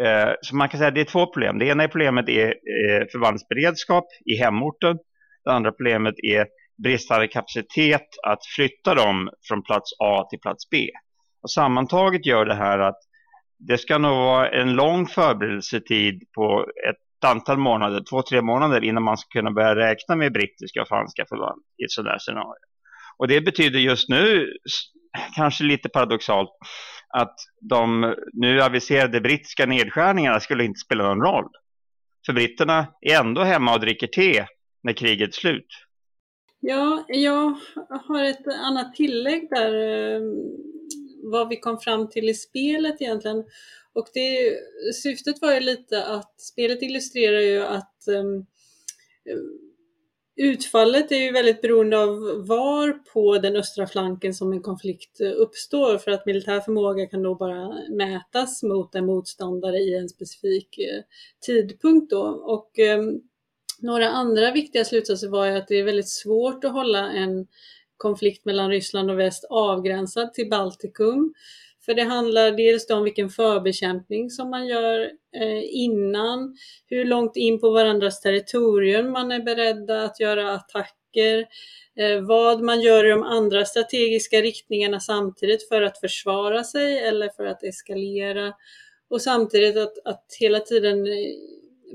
Eh, 0.00 0.32
så 0.42 0.56
man 0.56 0.68
kan 0.68 0.78
säga 0.78 0.88
att 0.88 0.94
det 0.94 1.00
är 1.00 1.04
två 1.04 1.26
problem. 1.26 1.58
Det 1.58 1.66
ena 1.66 1.88
problemet 1.88 2.28
är 2.28 2.46
eh, 2.46 3.06
förbandsberedskap 3.12 4.04
i 4.24 4.36
hemorten. 4.36 4.98
Det 5.44 5.52
andra 5.52 5.72
problemet 5.72 6.14
är 6.18 6.46
bristande 6.82 7.28
kapacitet 7.28 8.06
att 8.26 8.46
flytta 8.56 8.94
dem 8.94 9.30
från 9.48 9.62
plats 9.62 9.90
A 9.98 10.26
till 10.30 10.40
plats 10.40 10.70
B. 10.70 10.88
Och 11.42 11.50
sammantaget 11.50 12.26
gör 12.26 12.44
det 12.44 12.54
här 12.54 12.78
att 12.78 12.98
det 13.58 13.78
ska 13.78 13.98
nog 13.98 14.16
vara 14.16 14.50
en 14.50 14.72
lång 14.72 15.06
förberedelsetid 15.06 16.22
på 16.34 16.66
ett 16.88 17.05
ett 17.18 17.24
antal 17.24 17.58
månader, 17.58 18.02
två, 18.10 18.22
tre 18.22 18.42
månader 18.42 18.84
innan 18.84 19.02
man 19.02 19.16
ska 19.16 19.28
kunna 19.28 19.50
börja 19.50 19.76
räkna 19.76 20.16
med 20.16 20.32
brittiska 20.32 20.82
och 20.82 20.88
franska 20.88 21.24
förband 21.28 21.62
i 21.78 21.84
ett 21.84 21.90
sådant 21.90 22.22
scenario. 22.22 22.64
Och 23.16 23.28
det 23.28 23.40
betyder 23.40 23.78
just 23.78 24.08
nu, 24.08 24.52
kanske 25.36 25.64
lite 25.64 25.88
paradoxalt, 25.88 26.50
att 27.08 27.34
de 27.60 28.14
nu 28.32 28.62
aviserade 28.62 29.20
brittiska 29.20 29.66
nedskärningarna 29.66 30.40
skulle 30.40 30.64
inte 30.64 30.78
spela 30.78 31.04
någon 31.04 31.22
roll. 31.22 31.48
För 32.26 32.32
britterna 32.32 32.86
är 33.00 33.20
ändå 33.20 33.42
hemma 33.42 33.74
och 33.74 33.80
dricker 33.80 34.06
te 34.06 34.46
när 34.82 34.92
kriget 34.92 35.28
är 35.28 35.32
slut. 35.32 35.66
Ja, 36.60 37.04
jag 37.08 37.56
har 38.08 38.24
ett 38.24 38.46
annat 38.46 38.94
tillägg 38.94 39.48
där, 39.50 39.74
eh, 39.74 40.20
vad 41.22 41.48
vi 41.48 41.56
kom 41.56 41.78
fram 41.78 42.08
till 42.08 42.28
i 42.28 42.34
spelet 42.34 43.02
egentligen. 43.02 43.44
Och 43.92 44.08
det, 44.14 44.56
syftet 44.94 45.42
var 45.42 45.54
ju 45.54 45.60
lite 45.60 46.04
att 46.04 46.40
spelet 46.40 46.82
illustrerar 46.82 47.40
ju 47.40 47.62
att 47.62 48.04
um, 48.08 48.46
Utfallet 50.38 51.12
är 51.12 51.16
ju 51.16 51.32
väldigt 51.32 51.62
beroende 51.62 51.98
av 51.98 52.46
var 52.46 52.92
på 53.12 53.38
den 53.38 53.56
östra 53.56 53.86
flanken 53.86 54.34
som 54.34 54.52
en 54.52 54.62
konflikt 54.62 55.20
eh, 55.20 55.32
uppstår 55.36 55.98
för 55.98 56.10
att 56.10 56.26
militär 56.26 56.60
förmåga 56.60 57.06
kan 57.06 57.22
då 57.22 57.34
bara 57.34 57.74
mätas 57.90 58.62
mot 58.62 58.94
en 58.94 59.06
motståndare 59.06 59.78
i 59.78 59.94
en 59.94 60.08
specifik 60.08 60.78
eh, 60.78 61.02
tidpunkt 61.46 62.10
då. 62.10 62.22
Och 62.26 62.78
um, 62.78 63.22
några 63.80 64.08
andra 64.08 64.52
viktiga 64.52 64.84
slutsatser 64.84 65.28
var 65.28 65.46
ju 65.46 65.52
att 65.52 65.68
det 65.68 65.74
är 65.74 65.84
väldigt 65.84 66.08
svårt 66.08 66.64
att 66.64 66.72
hålla 66.72 67.12
en 67.12 67.46
konflikt 67.96 68.44
mellan 68.44 68.70
Ryssland 68.70 69.10
och 69.10 69.18
väst 69.18 69.44
avgränsad 69.50 70.34
till 70.34 70.50
Baltikum 70.50 71.34
för 71.86 71.94
det 71.94 72.02
handlar 72.02 72.50
dels 72.50 72.90
om 72.90 73.04
vilken 73.04 73.30
förbekämpning 73.30 74.30
som 74.30 74.50
man 74.50 74.66
gör 74.66 75.00
eh, 75.36 75.62
innan, 75.64 76.56
hur 76.86 77.04
långt 77.04 77.36
in 77.36 77.60
på 77.60 77.70
varandras 77.70 78.20
territorium 78.20 79.12
man 79.12 79.32
är 79.32 79.40
beredda 79.40 80.04
att 80.04 80.20
göra 80.20 80.52
attacker, 80.52 81.38
eh, 81.96 82.20
vad 82.20 82.62
man 82.62 82.80
gör 82.80 83.06
i 83.06 83.10
de 83.10 83.22
andra 83.22 83.64
strategiska 83.64 84.42
riktningarna 84.42 85.00
samtidigt 85.00 85.68
för 85.68 85.82
att 85.82 86.00
försvara 86.00 86.64
sig 86.64 86.98
eller 86.98 87.28
för 87.28 87.46
att 87.46 87.64
eskalera. 87.64 88.52
Och 89.10 89.22
samtidigt 89.22 89.76
att, 89.76 89.98
att 90.04 90.26
hela 90.40 90.60
tiden 90.60 91.06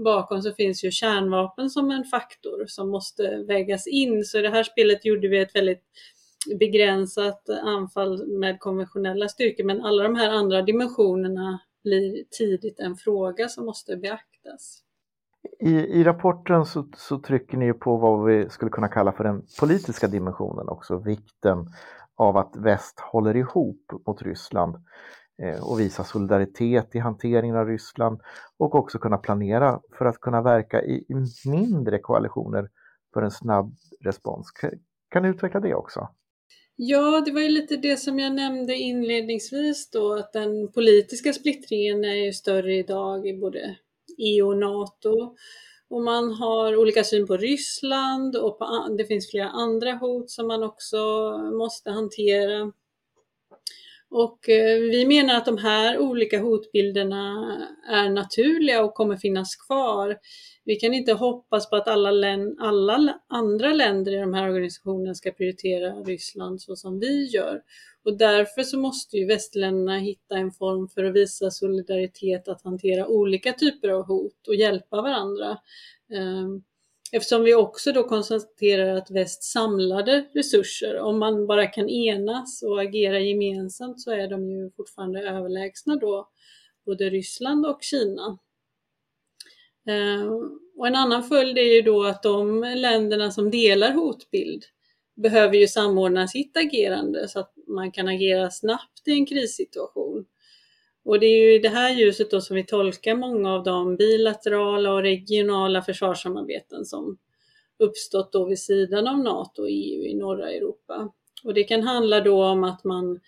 bakom 0.04 0.42
så 0.42 0.54
finns 0.54 0.84
ju 0.84 0.92
kärnvapen 0.92 1.70
som 1.70 1.92
en 1.92 2.04
faktor 2.04 2.66
som 2.68 2.90
måste 2.90 3.44
vägas 3.48 3.88
in. 3.88 4.24
Så 4.24 4.40
i 4.40 4.42
det 4.42 4.50
här 4.50 4.64
spelet 4.64 5.06
gjorde 5.06 5.28
vi 5.28 5.40
ett 5.42 5.56
väldigt 5.56 5.84
begränsat 6.60 7.50
anfall 7.50 8.28
med 8.28 8.60
konventionella 8.60 9.28
styrkor 9.28 9.64
men 9.64 9.82
alla 9.82 10.04
de 10.04 10.16
här 10.16 10.30
andra 10.30 10.62
dimensionerna 10.62 11.60
blir 11.84 12.24
tidigt 12.38 12.80
en 12.80 12.96
fråga 12.96 13.48
som 13.48 13.66
måste 13.66 13.98
beaktas. 13.98 14.84
I, 15.60 15.72
i 15.72 16.04
rapporten 16.04 16.66
så, 16.66 16.88
så 16.98 17.20
trycker 17.20 17.58
ni 17.58 17.74
på 17.74 17.98
vad 17.98 18.26
vi 18.26 18.50
skulle 18.50 18.72
kunna 18.72 18.88
kalla 18.88 19.12
för 19.12 19.24
den 19.24 19.46
politiska 19.60 20.08
dimensionen 20.08 20.70
också, 20.70 20.98
vikten 20.98 21.68
av 22.16 22.38
att 22.38 22.56
väst 22.56 23.00
håller 23.00 23.36
ihop 23.36 23.92
mot 24.08 24.22
Ryssland 24.22 24.76
Eh, 25.44 25.70
och 25.70 25.80
visa 25.80 26.04
solidaritet 26.04 26.96
i 26.96 27.00
hanteringen 27.00 27.56
av 27.56 27.68
Ryssland 27.68 28.22
och 28.58 28.76
också 28.76 29.00
kunna 29.00 29.18
planera 29.18 29.82
för 29.98 30.06
att 30.06 30.22
kunna 30.22 30.42
verka 30.42 30.84
i, 30.84 31.06
mindre 31.46 32.00
koalitioner 32.00 32.70
för 33.14 33.22
en 33.22 33.32
snabb 33.32 33.76
respons. 34.02 34.52
Kan, 34.52 34.72
kan 35.10 35.24
du 35.24 35.30
utveckla 35.30 35.60
det 35.60 35.76
också? 35.76 36.10
Ja, 36.76 37.22
det 37.26 37.32
var 37.32 37.42
ju 37.42 37.50
lite 37.50 37.78
det 37.78 37.98
som 37.98 38.20
jag 38.20 38.34
nämnde 38.34 38.76
inledningsvis 38.76 39.90
då, 39.90 40.14
att 40.14 40.34
den 40.34 40.72
politiska 40.72 41.34
splittringen 41.34 42.06
är 42.06 42.26
ju 42.26 42.34
större 42.34 42.76
idag 42.76 43.28
i 43.28 43.38
både 43.38 43.76
EU 44.18 44.48
och 44.48 44.58
NATO. 44.58 45.36
Och 45.90 46.02
man 46.02 46.34
har 46.34 46.78
olika 46.78 47.04
syn 47.04 47.28
på 47.28 47.38
Ryssland 47.38 48.36
och 48.36 48.60
på, 48.60 48.96
det 48.98 49.06
finns 49.06 49.32
flera 49.32 49.50
andra 49.50 49.94
hot 49.94 50.30
som 50.30 50.48
man 50.48 50.64
också 50.64 50.98
måste 51.60 51.92
hantera. 51.92 52.72
Och 54.14 54.50
eh, 54.50 54.80
vi 54.80 55.06
menar 55.06 55.36
att 55.36 55.46
de 55.46 55.58
här 55.58 55.98
olika 56.00 56.40
hotbilderna 56.40 57.58
är 57.90 58.10
naturliga 58.10 58.84
och 58.84 58.94
kommer 58.94 59.18
finnas 59.18 59.56
kvar. 59.56 60.18
Vi 60.66 60.76
kan 60.76 60.94
inte 60.94 61.14
hoppas 61.14 61.70
på 61.70 61.76
att 61.76 61.88
alla, 61.88 62.12
län, 62.12 62.56
alla 62.60 63.20
andra 63.30 63.74
länder 63.74 64.12
i 64.12 64.18
de 64.18 64.34
här 64.34 64.50
organisationerna 64.50 65.16
ska 65.16 65.32
prioritera 65.32 65.94
Ryssland 65.94 66.62
så 66.62 66.76
som 66.76 67.00
vi 67.00 67.26
gör. 67.26 67.62
Och 68.06 68.18
därför 68.18 68.64
så 68.64 68.80
måste 68.80 69.18
ju 69.18 69.26
västländerna 69.26 69.98
hitta 69.98 70.38
en 70.38 70.52
form 70.52 70.88
för 70.88 71.04
att 71.04 71.16
visa 71.16 71.52
solidaritet 71.52 72.48
att 72.48 72.64
hantera 72.64 73.08
olika 73.08 73.54
typer 73.54 73.90
av 73.90 74.06
hot 74.06 74.48
och 74.48 74.56
hjälpa 74.56 75.02
varandra. 75.02 75.58
Ehm, 76.14 76.64
Eftersom 77.12 77.44
vi 77.44 77.56
också 77.56 77.92
då 77.92 78.04
konstaterar 78.04 78.96
att 78.96 79.12
väst 79.12 79.44
samlade 79.44 80.26
resurser, 80.34 81.00
om 81.00 81.20
man 81.20 81.48
bara 81.48 81.68
kan 81.68 81.90
enas 81.90 82.64
och 82.64 82.82
agera 82.82 83.20
gemensamt 83.20 84.02
så 84.02 84.12
är 84.12 84.28
de 84.28 84.50
ju 84.50 84.72
fortfarande 84.72 85.30
överlägsna 85.30 85.96
då 85.96 86.30
både 86.86 87.10
Ryssland 87.10 87.66
och 87.66 87.84
Kina. 87.84 88.38
Eh, 89.88 90.32
och 90.78 90.88
en 90.88 90.96
annan 90.96 91.24
följd 91.24 91.58
är 91.58 91.76
ju 91.76 91.82
då 91.82 92.04
att 92.04 92.24
de 92.24 92.62
länderna 92.76 93.32
som 93.32 93.52
delar 93.52 93.92
hotbild 93.92 94.64
behöver 95.16 95.56
ju 95.58 95.68
samordna 95.68 96.28
sitt 96.28 96.58
agerande 96.58 97.28
så 97.28 97.40
att 97.40 97.54
man 97.68 97.92
kan 97.92 98.08
agera 98.08 98.52
snabbt 98.52 99.08
i 99.08 99.12
en 99.12 99.26
krissituation. 99.26 100.26
Och 101.04 101.20
det 101.20 101.26
är 101.26 101.44
ju 101.44 101.56
i 101.56 101.60
det 101.60 101.70
här 101.70 101.96
ljuset 101.96 102.32
då 102.32 102.42
som 102.42 102.56
vi 102.56 102.66
tolkar 102.66 103.16
många 103.16 103.54
av 103.54 103.64
de 103.64 103.96
bilaterala 103.96 104.94
och 104.94 105.02
regionala 105.02 105.82
försvarssamarbeten 105.82 106.86
som 106.86 107.18
uppstått 107.80 108.32
då 108.32 108.46
vid 108.46 108.60
sidan 108.60 109.08
av 109.08 109.20
NATO 109.20 109.62
och 109.62 109.70
EU 109.70 110.04
i 110.04 110.14
norra 110.14 110.52
Europa. 110.52 111.12
Och 111.44 111.54
det 111.54 111.64
kan 111.64 111.84
handla 111.84 112.20
då 112.22 112.44
om 112.44 112.64
att 112.64 112.84
man 112.84 113.20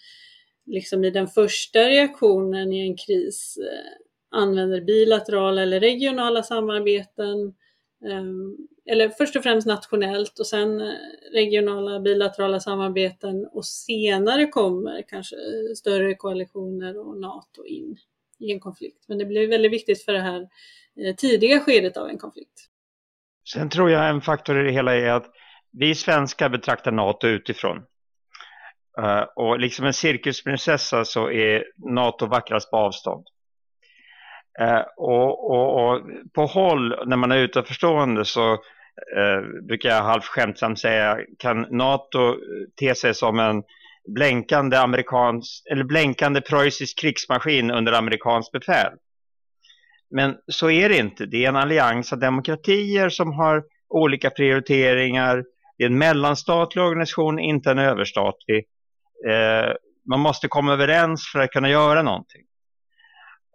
liksom 0.66 1.04
i 1.04 1.12
den 1.12 1.28
första 1.28 1.80
reaktionen 1.80 2.74
i 2.74 2.80
en 2.80 2.98
kris 2.98 3.58
eh, 3.58 4.40
använder 4.40 4.82
bilaterala 4.82 5.62
eller 5.62 5.80
regionala 5.80 6.44
samarbeten 6.44 7.54
Ehm, 8.10 8.58
eller 8.86 9.10
först 9.10 9.36
och 9.36 9.44
främst 9.44 9.68
nationellt 9.68 10.40
och 10.40 10.48
sen 10.48 10.82
eh, 10.82 10.94
regionala 11.34 12.00
bilaterala 12.00 12.60
samarbeten 12.60 13.48
och 13.52 13.66
senare 13.66 14.46
kommer 14.48 15.02
kanske 15.08 15.36
större 15.78 16.16
koalitioner 16.16 17.08
och 17.08 17.18
NATO 17.18 17.66
in 17.66 17.98
i 18.40 18.52
en 18.52 18.60
konflikt. 18.60 19.06
Men 19.08 19.18
det 19.18 19.26
blir 19.26 19.48
väldigt 19.48 19.72
viktigt 19.72 20.06
för 20.06 20.14
det 20.14 20.22
här 20.22 20.42
eh, 21.06 21.16
tidiga 21.16 21.60
skedet 21.60 21.98
av 21.98 22.10
en 22.10 22.18
konflikt. 22.18 22.70
Sen 23.54 23.70
tror 23.70 23.90
jag 23.90 24.10
en 24.10 24.22
faktor 24.22 24.62
i 24.62 24.64
det 24.64 24.72
hela 24.72 24.96
är 24.96 25.10
att 25.10 25.26
vi 25.72 25.96
svenskar 25.96 26.50
betraktar 26.50 26.92
NATO 26.92 27.28
utifrån. 27.28 27.78
Eh, 29.00 29.24
och 29.36 29.60
liksom 29.60 29.86
en 29.86 29.94
cirkusprinsessa 29.94 31.06
så 31.06 31.32
är 31.32 31.64
NATO 31.78 32.26
vackrast 32.26 32.72
på 32.72 32.78
avstånd. 32.78 33.28
Eh, 34.60 34.82
och, 34.98 35.52
och, 35.52 35.90
och, 35.90 36.02
på 36.34 36.46
håll, 36.46 36.96
när 37.06 37.18
man 37.18 37.32
är 37.32 37.38
utanförstående 37.38 38.26
så 38.26 38.52
eh, 39.18 39.64
brukar 39.68 39.90
jag 39.90 40.04
halvt 40.04 40.26
skämtsamt 40.26 40.80
säga 40.80 41.18
kan 41.40 41.62
NATO 41.70 42.36
te 42.80 42.96
sig 42.96 43.14
som 43.14 43.40
en 43.40 43.64
blänkande, 44.16 44.78
amerikansk, 44.78 45.64
eller 45.72 45.84
blänkande 45.84 46.42
preussisk 46.42 47.00
krigsmaskin 47.00 47.72
under 47.72 47.94
amerikansk 47.94 48.52
befäl. 48.52 48.94
Men 50.10 50.36
så 50.48 50.70
är 50.70 50.90
det 50.90 50.98
inte. 50.98 51.26
Det 51.26 51.46
är 51.46 51.50
en 51.50 51.56
allians 51.56 52.14
av 52.14 52.20
demokratier 52.20 53.10
som 53.10 53.34
har 53.34 53.64
olika 53.90 54.30
prioriteringar. 54.30 55.44
Det 55.78 55.84
är 55.84 55.88
en 55.88 55.98
mellanstatlig 55.98 56.84
organisation, 56.84 57.40
inte 57.40 57.72
en 57.72 57.80
överstatlig. 57.80 58.66
Eh, 59.28 59.74
man 60.10 60.20
måste 60.20 60.48
komma 60.48 60.74
överens 60.74 61.30
för 61.32 61.40
att 61.40 61.52
kunna 61.52 61.70
göra 61.70 62.02
någonting. 62.02 62.42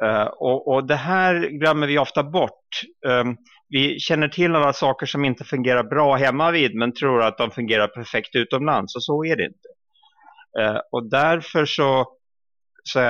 Uh, 0.04 0.22
och, 0.22 0.68
och, 0.68 0.86
det 0.86 0.96
här 0.96 1.48
glömmer 1.48 1.86
vi 1.86 1.98
ofta 1.98 2.22
bort. 2.22 2.82
Um, 3.06 3.36
vi 3.68 4.00
känner 4.00 4.28
till 4.28 4.54
alla 4.54 4.72
saker 4.72 5.06
som 5.06 5.24
inte 5.24 5.44
fungerar 5.44 5.82
bra 5.82 6.16
hemma 6.16 6.50
vid 6.50 6.74
men 6.74 6.94
tror 6.94 7.22
att 7.22 7.38
de 7.38 7.50
fungerar 7.50 7.88
perfekt 7.88 8.36
utomlands 8.36 8.96
och 8.96 9.04
så 9.04 9.24
är 9.24 9.36
det 9.36 9.44
inte. 9.44 9.68
Uh, 10.60 10.80
och 10.92 11.10
därför 11.10 11.64
så, 11.64 12.06
så 12.82 13.00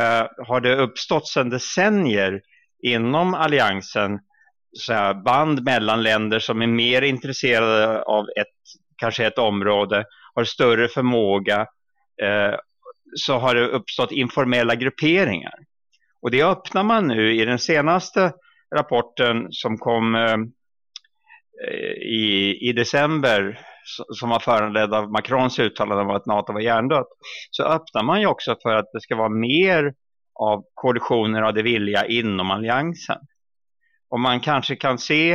har 0.47 0.61
det 0.61 0.77
uppstått 0.77 1.29
sedan 1.29 1.51
decennier 1.51 2.41
inom 2.83 3.35
alliansen 3.35 4.19
så 4.73 5.23
band 5.25 5.65
mellan 5.65 6.03
länder 6.03 6.39
som 6.39 6.63
är 6.63 6.67
mer 6.67 7.03
intresserade 7.03 8.03
av 8.03 8.25
ett, 8.41 8.57
kanske 8.97 9.27
ett 9.27 9.39
område, 9.39 10.05
har 10.35 10.45
större 10.45 10.89
förmåga, 10.89 11.61
uh, 12.23 12.57
så 13.15 13.39
har 13.39 13.55
det 13.55 13.69
uppstått 13.69 14.13
informella 14.13 14.75
grupperingar. 14.75 15.55
Och 16.23 16.31
det 16.31 16.43
öppnar 16.43 16.83
man 16.83 17.07
nu 17.07 17.35
i 17.35 17.45
den 17.45 17.59
senaste 17.59 18.33
rapporten 18.77 19.47
som 19.51 19.79
kom 19.79 20.15
eh, 20.15 20.37
i, 22.03 22.59
i 22.69 22.73
december 22.73 23.59
som 24.15 24.29
var 24.29 24.41
föranledd 24.41 24.95
av 24.95 25.11
Macrons 25.11 25.59
uttalande 25.59 26.03
om 26.03 26.11
att 26.11 26.27
NATO 26.27 26.53
var 26.53 26.61
hjärndött 26.61 27.09
så 27.51 27.65
öppnar 27.65 28.03
man 28.03 28.21
ju 28.21 28.27
också 28.27 28.57
för 28.63 28.75
att 28.75 28.93
det 28.93 29.01
ska 29.01 29.17
vara 29.17 29.29
mer 29.29 29.95
av 30.35 30.65
koalitioner 30.75 31.43
av 31.43 31.55
det 31.55 31.63
vilja 31.63 32.07
inom 32.07 32.51
alliansen. 32.51 33.19
Och 34.11 34.21
man 34.21 34.41
kanske 34.41 34.77
kan 34.77 34.99
se 34.99 35.33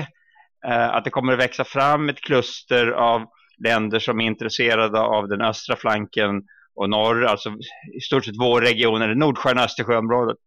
eh, 0.68 0.90
att 0.90 1.04
det 1.04 1.10
kommer 1.10 1.34
att 1.34 1.40
växa 1.40 1.64
fram 1.64 2.10
ett 2.10 2.22
kluster 2.22 2.88
av 2.88 3.26
länder 3.66 4.00
som 4.00 4.22
är 4.22 4.26
intresserade 4.26 5.00
av 5.00 5.28
den 5.28 5.42
östra 5.42 5.76
flanken 5.76 6.44
och 6.76 6.90
norr, 6.90 7.26
alltså 7.26 7.50
i 7.98 8.00
stort 8.00 8.26
sett 8.26 8.40
vår 8.40 8.62
region, 8.62 9.02
eller 9.02 9.16
Nordsjön 9.16 9.58
och 9.58 9.64
Östersjöområdet. 9.64 10.38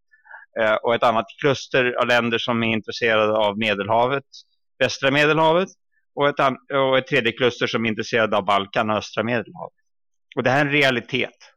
Eh, 0.59 0.75
och 0.75 0.95
ett 0.95 1.03
annat 1.03 1.25
kluster 1.41 1.95
av 2.01 2.07
länder 2.07 2.37
som 2.37 2.63
är 2.63 2.67
intresserade 2.67 3.37
av 3.37 3.57
Medelhavet, 3.57 4.23
västra 4.79 5.11
Medelhavet 5.11 5.69
och 6.15 6.27
ett, 6.27 6.35
och 6.73 6.97
ett 6.97 7.07
tredje 7.07 7.31
kluster 7.31 7.67
som 7.67 7.85
är 7.85 7.89
intresserade 7.89 8.37
av 8.37 8.45
Balkan 8.45 8.89
och 8.89 8.95
östra 8.95 9.23
Medelhavet. 9.23 9.73
Och 10.35 10.43
det 10.43 10.49
här 10.49 10.61
är 10.61 10.65
en 10.65 10.71
realitet. 10.71 11.53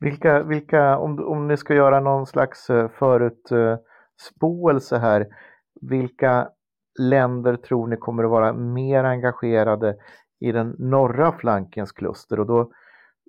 Vilka, 0.00 0.42
vilka 0.42 0.98
om, 0.98 1.28
om 1.28 1.48
ni 1.48 1.56
ska 1.56 1.74
göra 1.74 2.00
någon 2.00 2.26
slags 2.26 2.70
eh, 2.70 2.90
förutspåelse 2.98 4.98
här, 4.98 5.26
vilka 5.80 6.48
länder 7.00 7.56
tror 7.56 7.86
ni 7.86 7.96
kommer 7.96 8.24
att 8.24 8.30
vara 8.30 8.52
mer 8.52 9.04
engagerade 9.04 9.96
i 10.40 10.52
den 10.52 10.74
norra 10.78 11.32
flankens 11.32 11.92
kluster? 11.92 12.40
Och 12.40 12.46
då 12.46 12.70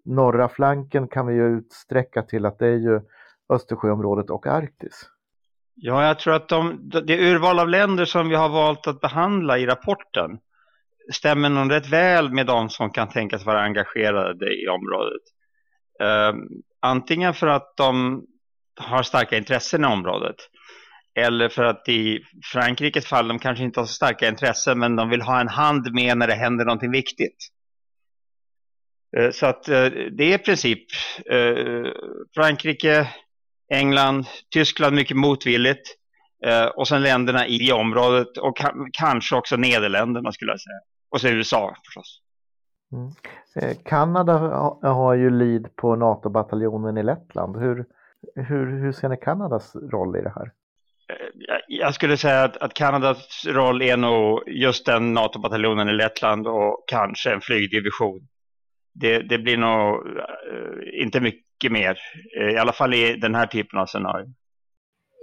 norra 0.06 0.50
flanken 0.50 1.08
kan 1.08 1.28
vi 1.28 1.34
ju 1.34 1.58
utsträcka 1.58 2.22
till 2.22 2.46
att 2.46 2.60
det 2.60 2.68
är 2.68 2.78
ju 2.78 3.02
Östersjöområdet 3.50 4.30
och 4.30 4.48
Arktis? 4.48 5.10
Ja, 5.76 6.08
jag 6.08 6.20
tror 6.20 6.34
att 6.34 6.50
de, 6.50 6.90
det 7.08 7.18
urval 7.18 7.60
av 7.60 7.70
länder 7.70 8.06
som 8.06 8.30
vi 8.30 8.36
har 8.36 8.50
valt 8.50 8.88
att 8.88 9.02
behandla 9.02 9.58
i 9.58 9.66
rapporten 9.66 10.40
stämmer 11.14 11.50
nog 11.50 11.72
rätt 11.72 11.90
väl 11.90 12.32
med 12.32 12.46
de 12.46 12.70
som 12.70 12.90
kan 12.92 13.10
tänkas 13.10 13.46
vara 13.46 13.62
engagerade 13.62 14.64
i 14.64 14.68
området. 14.68 15.22
Uh, 16.04 16.42
antingen 16.80 17.34
för 17.34 17.48
att 17.48 17.74
de 17.78 18.24
har 18.80 19.04
starka 19.04 19.38
intressen 19.38 19.84
i 19.84 19.88
området 19.88 20.36
eller 21.16 21.50
för 21.50 21.64
att 21.64 21.90
i 21.90 22.20
Frankrikes 22.54 23.06
fall 23.06 23.28
de 23.28 23.40
kanske 23.40 23.64
inte 23.64 23.80
har 23.80 23.86
så 23.86 23.94
starka 23.94 24.28
intressen 24.28 24.80
men 24.80 24.96
de 24.96 25.10
vill 25.10 25.22
ha 25.22 25.42
en 25.42 25.48
hand 25.48 25.94
med 25.94 26.18
när 26.18 26.28
det 26.28 26.34
händer 26.34 26.66
någonting 26.66 26.92
viktigt. 26.92 27.38
Uh, 29.18 29.32
så 29.32 29.46
att 29.46 29.70
uh, 29.70 29.88
det 30.12 30.24
är 30.24 30.36
i 30.36 30.38
princip 30.38 30.84
eh, 31.32 31.92
Frankrike, 32.36 33.08
England, 33.70 34.26
Tyskland 34.54 34.96
mycket 34.96 35.18
motvilligt. 35.18 35.96
Eh, 36.46 36.66
och 36.66 36.88
sen 36.88 37.02
länderna 37.02 37.48
i 37.48 37.72
området 37.72 38.38
och 38.38 38.58
kanske 38.92 39.36
också 39.36 39.56
Nederländerna 39.56 40.32
skulle 40.32 40.52
jag 40.52 40.62
säga. 40.62 40.80
Och 41.12 41.22
så 41.22 41.28
USA 41.28 41.76
förstås. 41.86 42.22
Mm. 42.92 43.12
Eh, 43.56 43.78
Kanada 43.86 44.34
har 44.82 45.14
ju 45.14 45.30
lead 45.30 45.76
på 45.76 45.96
NATO-bataljonen 45.96 46.98
i 46.98 47.04
Lettland. 47.04 47.58
Hur, 47.58 47.86
hur, 48.36 48.82
hur 48.82 48.92
ser 48.92 49.10
ni 49.10 49.18
Kanadas 49.18 49.76
roll 49.76 50.16
i 50.16 50.22
det 50.22 50.34
här? 50.36 50.52
Eh, 51.10 51.60
jag 51.68 51.94
skulle 51.94 52.18
säga 52.18 52.44
att, 52.44 52.58
att 52.58 52.74
Kanadas 52.74 53.46
roll 53.48 53.82
är 53.82 53.98
nog 53.98 54.44
just 54.48 54.86
den 54.86 55.14
NATO-bataljonen 55.14 55.90
i 55.90 55.94
Lettland 55.94 56.48
och 56.48 56.84
kanske 56.88 57.34
en 57.34 57.42
flygdivision. 57.42 58.28
Det, 58.94 59.20
det 59.20 59.38
blir 59.38 59.58
nog 59.58 60.04
inte 61.02 61.22
mycket 61.22 61.49
mycket 61.60 61.72
mer. 61.72 61.98
Eh, 62.38 62.54
I 62.54 62.58
alla 62.58 62.74
fall 62.74 62.94
i 62.94 63.16
den 63.16 63.36
här 63.36 63.48
typen 63.48 63.80
av 63.80 63.86
scenario. 63.86 64.34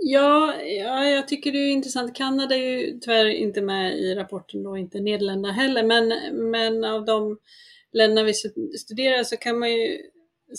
Ja, 0.03 0.55
ja, 0.63 1.05
jag 1.05 1.29
tycker 1.29 1.53
det 1.53 1.59
är 1.59 1.71
intressant. 1.71 2.17
Kanada 2.17 2.55
är 2.55 2.59
ju 2.59 2.99
tyvärr 2.99 3.27
inte 3.27 3.63
med 3.63 3.99
i 3.99 4.15
rapporten 4.15 4.67
och 4.67 4.79
inte 4.79 5.01
Nederländerna 5.01 5.53
heller, 5.53 5.83
men, 5.83 6.09
men 6.51 6.85
av 6.85 7.05
de 7.05 7.39
länderna 7.93 8.23
vi 8.23 8.35
studerar 8.79 9.25
så 9.25 9.37
kan 9.37 9.59
man 9.59 9.73
ju 9.73 9.99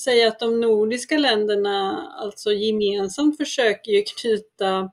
säga 0.03 0.27
att 0.27 0.39
de 0.39 0.59
nordiska 0.59 1.17
länderna 1.17 2.07
alltså 2.19 2.51
gemensamt 2.51 3.37
försöker 3.37 3.91
ju 3.91 4.03
knyta 4.03 4.91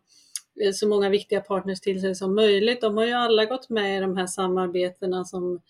eh, 0.65 0.73
så 0.73 0.89
många 0.89 1.09
viktiga 1.09 1.41
partners 1.41 1.81
till 1.81 2.01
sig 2.01 2.15
som 2.15 2.35
möjligt. 2.35 2.81
De 2.81 2.97
har 2.97 3.05
ju 3.05 3.13
alla 3.13 3.45
gått 3.45 3.71
med 3.71 3.99
i 3.99 4.01
de 4.01 4.17
här 4.17 4.27
samarbetena 4.27 5.25
som 5.25 5.61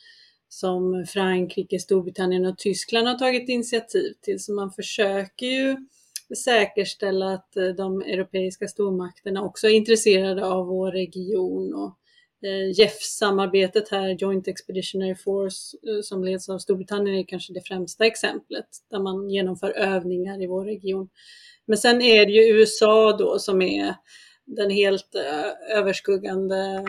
som 0.49 1.07
Frankrike, 1.09 1.79
Storbritannien 1.79 2.47
och 2.47 2.59
Tyskland 2.59 3.09
har 3.09 3.15
tagit 3.15 3.49
initiativ 3.49 4.13
till. 4.23 4.41
Så 4.41 4.53
man 4.53 4.73
försöker 4.73 5.47
ju 5.47 5.77
säkerställa 6.37 7.33
att 7.33 7.57
eh, 7.57 7.69
de 7.69 8.03
europeiska 8.03 8.69
stormakterna 8.69 9.43
också 9.43 9.67
är 9.67 9.71
intresserade 9.71 10.47
av 10.47 10.67
vår 10.67 10.93
region. 10.93 11.75
Och 11.75 11.99
eh, 12.49 12.71
JEF-samarbetet 12.79 13.89
här, 13.89 14.09
Joint 14.09 14.49
Expeditionary 14.49 15.15
Force, 15.15 15.77
eh, 15.89 16.03
som 16.03 16.25
leds 16.25 16.49
av 16.49 16.59
Storbritannien, 16.59 17.17
är 17.17 17.25
kanske 17.25 17.53
det 17.53 17.69
främsta 17.69 18.07
exemplet 18.07 18.67
där 18.91 18.99
man 18.99 19.31
genomför 19.31 19.71
övningar 19.71 20.43
i 20.43 20.47
vår 20.47 20.65
region. 20.65 21.09
Men 21.67 21.79
sen 21.79 22.03
är 22.03 22.27
det 22.27 22.33
ju 22.33 22.61
USA 22.61 23.17
då 23.17 23.39
som 23.39 23.63
är 23.63 23.95
den 24.47 24.71
helt 24.71 25.15
överskuggande 25.71 26.85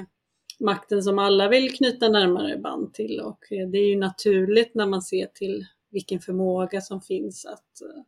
makten 0.60 1.04
som 1.04 1.20
alla 1.20 1.50
vill 1.50 1.76
knyta 1.78 2.10
närmare 2.10 2.58
band 2.58 2.94
till 2.94 3.22
och 3.22 3.52
eh, 3.52 3.68
det 3.68 3.78
är 3.78 3.90
ju 3.90 4.00
naturligt 4.00 4.76
när 4.76 4.86
man 4.86 5.02
ser 5.02 5.26
till 5.26 5.66
vilken 5.92 6.20
förmåga 6.20 6.82
som 6.82 7.02
finns 7.02 7.46
att, 7.46 7.82
eh, 7.82 8.02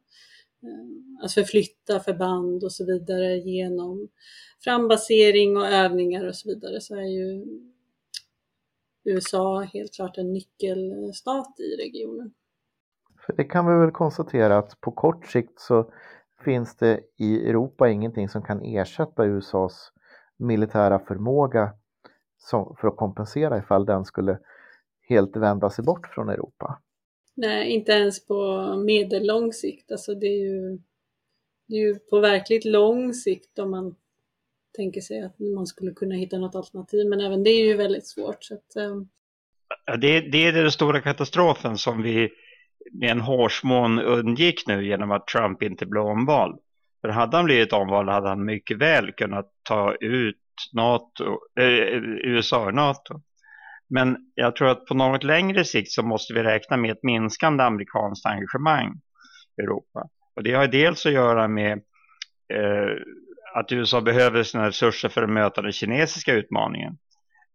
eh, 0.69 1.25
att 1.25 1.33
förflytta 1.33 1.99
förband 1.99 2.63
och 2.63 2.71
så 2.71 2.85
vidare 2.85 3.37
genom 3.37 4.07
frambasering 4.63 5.57
och 5.57 5.67
övningar 5.67 6.27
och 6.27 6.35
så 6.35 6.49
vidare 6.49 6.81
så 6.81 6.95
är 6.95 7.07
ju 7.07 7.45
USA 9.03 9.61
helt 9.61 9.93
klart 9.93 10.17
en 10.17 10.33
nyckelstat 10.33 11.59
i 11.59 11.83
regionen. 11.83 12.33
För 13.25 13.33
det 13.33 13.43
kan 13.43 13.67
vi 13.67 13.85
väl 13.85 13.91
konstatera 13.91 14.57
att 14.57 14.81
på 14.81 14.91
kort 14.91 15.25
sikt 15.25 15.59
så 15.59 15.91
finns 16.43 16.75
det 16.75 16.99
i 17.17 17.49
Europa 17.49 17.89
ingenting 17.89 18.29
som 18.29 18.41
kan 18.41 18.61
ersätta 18.61 19.25
USAs 19.25 19.91
militära 20.37 20.99
förmåga 20.99 21.73
som, 22.37 22.75
för 22.81 22.87
att 22.87 22.97
kompensera 22.97 23.57
ifall 23.57 23.85
den 23.85 24.05
skulle 24.05 24.39
helt 25.09 25.35
vända 25.35 25.69
sig 25.69 25.85
bort 25.85 26.07
från 26.07 26.29
Europa. 26.29 26.81
Nej, 27.35 27.69
inte 27.69 27.91
ens 27.91 28.25
på 28.25 28.73
medellång 28.85 29.53
sikt. 29.53 29.91
Alltså 29.91 30.15
det 30.15 30.27
är 30.27 30.41
ju 30.41 30.79
det 31.67 31.75
är 31.75 31.79
ju 31.79 31.99
på 31.99 32.19
verkligt 32.19 32.65
lång 32.65 33.13
sikt 33.13 33.59
om 33.59 33.71
man 33.71 33.95
tänker 34.75 35.01
sig 35.01 35.21
att 35.21 35.39
man 35.39 35.67
skulle 35.67 35.91
kunna 35.91 36.15
hitta 36.15 36.37
något 36.37 36.55
alternativ, 36.55 37.07
men 37.07 37.21
även 37.21 37.43
det 37.43 37.49
är 37.49 37.65
ju 37.65 37.77
väldigt 37.77 38.07
svårt. 38.07 38.43
Så 38.43 38.53
att, 38.53 38.75
um... 38.75 39.09
ja, 39.85 39.97
det, 39.97 40.21
det 40.21 40.47
är 40.47 40.51
den 40.51 40.71
stora 40.71 41.01
katastrofen 41.01 41.77
som 41.77 42.01
vi 42.01 42.29
med 42.91 43.11
en 43.11 43.21
hårsmån 43.21 43.99
undgick 43.99 44.67
nu 44.67 44.87
genom 44.87 45.11
att 45.11 45.27
Trump 45.27 45.63
inte 45.63 45.85
blev 45.85 46.03
omvald. 46.03 46.59
För 47.07 47.11
hade 47.11 47.37
han 47.37 47.45
blivit 47.45 47.73
omvald 47.73 48.09
hade 48.09 48.29
han 48.29 48.45
mycket 48.45 48.77
väl 48.77 49.11
kunnat 49.11 49.45
ta 49.63 49.95
ut 49.95 50.35
NATO, 50.73 51.39
eh, 51.59 51.97
USA 52.23 52.67
ur 52.67 52.71
NATO. 52.71 53.21
Men 53.89 54.17
jag 54.35 54.55
tror 54.55 54.67
att 54.67 54.85
på 54.85 54.93
något 54.93 55.23
längre 55.23 55.65
sikt 55.65 55.91
så 55.91 56.03
måste 56.03 56.33
vi 56.33 56.43
räkna 56.43 56.77
med 56.77 56.91
ett 56.91 57.03
minskande 57.03 57.63
amerikanskt 57.63 58.25
engagemang 58.25 59.01
i 59.57 59.61
Europa. 59.61 60.09
Och 60.35 60.43
det 60.43 60.53
har 60.53 60.67
dels 60.67 61.05
att 61.05 61.11
göra 61.11 61.47
med 61.47 61.73
eh, 62.53 62.95
att 63.55 63.71
USA 63.71 64.01
behöver 64.01 64.43
sina 64.43 64.67
resurser 64.67 65.09
för 65.09 65.23
att 65.23 65.29
möta 65.29 65.61
den 65.61 65.71
kinesiska 65.71 66.33
utmaningen. 66.33 66.97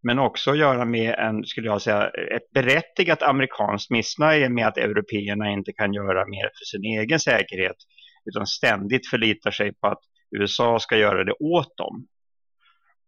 Men 0.02 0.18
också 0.18 0.50
att 0.50 0.58
göra 0.58 0.84
med 0.84 1.14
en, 1.14 1.44
skulle 1.44 1.66
jag 1.66 1.82
säga, 1.82 2.08
ett 2.08 2.50
berättigat 2.50 3.22
amerikanskt 3.22 3.90
missnöje 3.90 4.48
med 4.48 4.66
att 4.66 4.78
européerna 4.78 5.50
inte 5.50 5.72
kan 5.72 5.92
göra 5.92 6.26
mer 6.26 6.44
för 6.44 6.64
sin 6.64 6.84
egen 6.84 7.20
säkerhet 7.20 7.76
utan 8.24 8.46
ständigt 8.46 9.06
förlitar 9.06 9.50
sig 9.50 9.72
på 9.72 9.86
att 9.86 10.00
USA 10.30 10.78
ska 10.78 10.96
göra 10.96 11.24
det 11.24 11.32
åt 11.32 11.76
dem. 11.76 12.06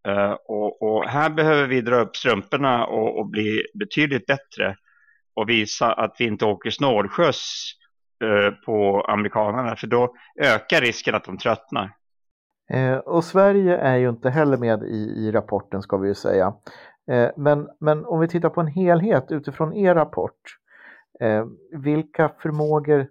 Uh, 0.09 0.37
och, 0.47 0.83
och, 0.83 1.05
här 1.05 1.31
behöver 1.31 1.67
vi 1.67 1.81
dra 1.81 1.97
upp 1.97 2.17
strumporna 2.17 2.87
och, 2.87 3.19
och, 3.19 3.27
bli 3.27 3.61
betydligt 3.75 4.27
bättre 4.27 4.77
och 5.35 5.49
visa 5.49 5.93
att 5.93 6.17
vi 6.19 6.25
inte 6.25 6.45
åker 6.45 6.71
snålskjuts 6.71 7.73
uh, 8.25 8.51
på 8.51 9.05
amerikanerna 9.09 9.77
för 9.77 9.87
då 9.87 10.15
ökar 10.41 10.81
risken 10.81 11.15
att 11.15 11.25
de 11.25 11.39
tröttnar. 11.39 11.91
Uh, 12.75 12.97
och 12.97 13.25
Sverige 13.25 13.77
är 13.77 13.97
ju 13.97 14.09
inte 14.09 14.31
heller 14.31 14.57
med 14.57 14.83
i, 14.83 15.27
i 15.27 15.33
rapporten 15.33 15.83
ska 15.83 15.97
vi 15.97 16.09
ju 16.09 16.15
säga. 16.15 16.55
Men, 17.37 17.69
men 17.81 18.05
om 18.05 18.21
vi 18.21 18.29
tittar 18.29 18.49
på 18.49 18.61
en 18.61 18.67
helhet 18.67 19.27
utifrån 19.31 19.73
er 19.73 19.95
rapport, 19.95 20.41
vilka 21.73 22.29
förmågor 22.29 23.07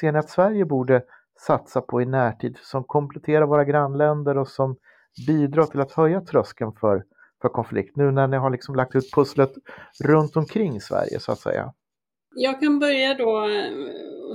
ser 0.00 0.12
ni 0.12 0.18
att 0.18 0.30
Sverige 0.30 0.64
borde 0.64 1.02
satsa 1.40 1.80
på 1.80 2.02
i 2.02 2.06
närtid 2.06 2.58
som 2.62 2.84
kompletterar 2.84 3.46
våra 3.46 3.64
grannländer 3.64 4.38
och 4.38 4.48
som 4.48 4.76
bidrar 5.26 5.66
till 5.66 5.80
att 5.80 5.92
höja 5.92 6.20
tröskeln 6.20 6.72
för, 6.80 7.04
för 7.42 7.48
konflikt 7.48 7.96
nu 7.96 8.10
när 8.10 8.26
ni 8.26 8.36
har 8.36 8.50
liksom 8.50 8.74
lagt 8.74 8.94
ut 8.94 9.10
pusslet 9.14 9.52
runt 10.04 10.36
omkring 10.36 10.80
Sverige 10.80 11.20
så 11.20 11.32
att 11.32 11.40
säga? 11.40 11.72
Jag 12.38 12.60
kan 12.60 12.78
börja 12.78 13.14
då 13.14 13.48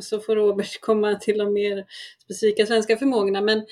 så 0.02 0.20
får 0.20 0.36
Robert 0.36 0.82
komma 0.82 1.16
till 1.16 1.38
de 1.38 1.54
mer 1.54 1.86
specifika 2.24 2.66
svenska 2.66 2.98
förmågorna. 2.98 3.42
Men 3.42 3.66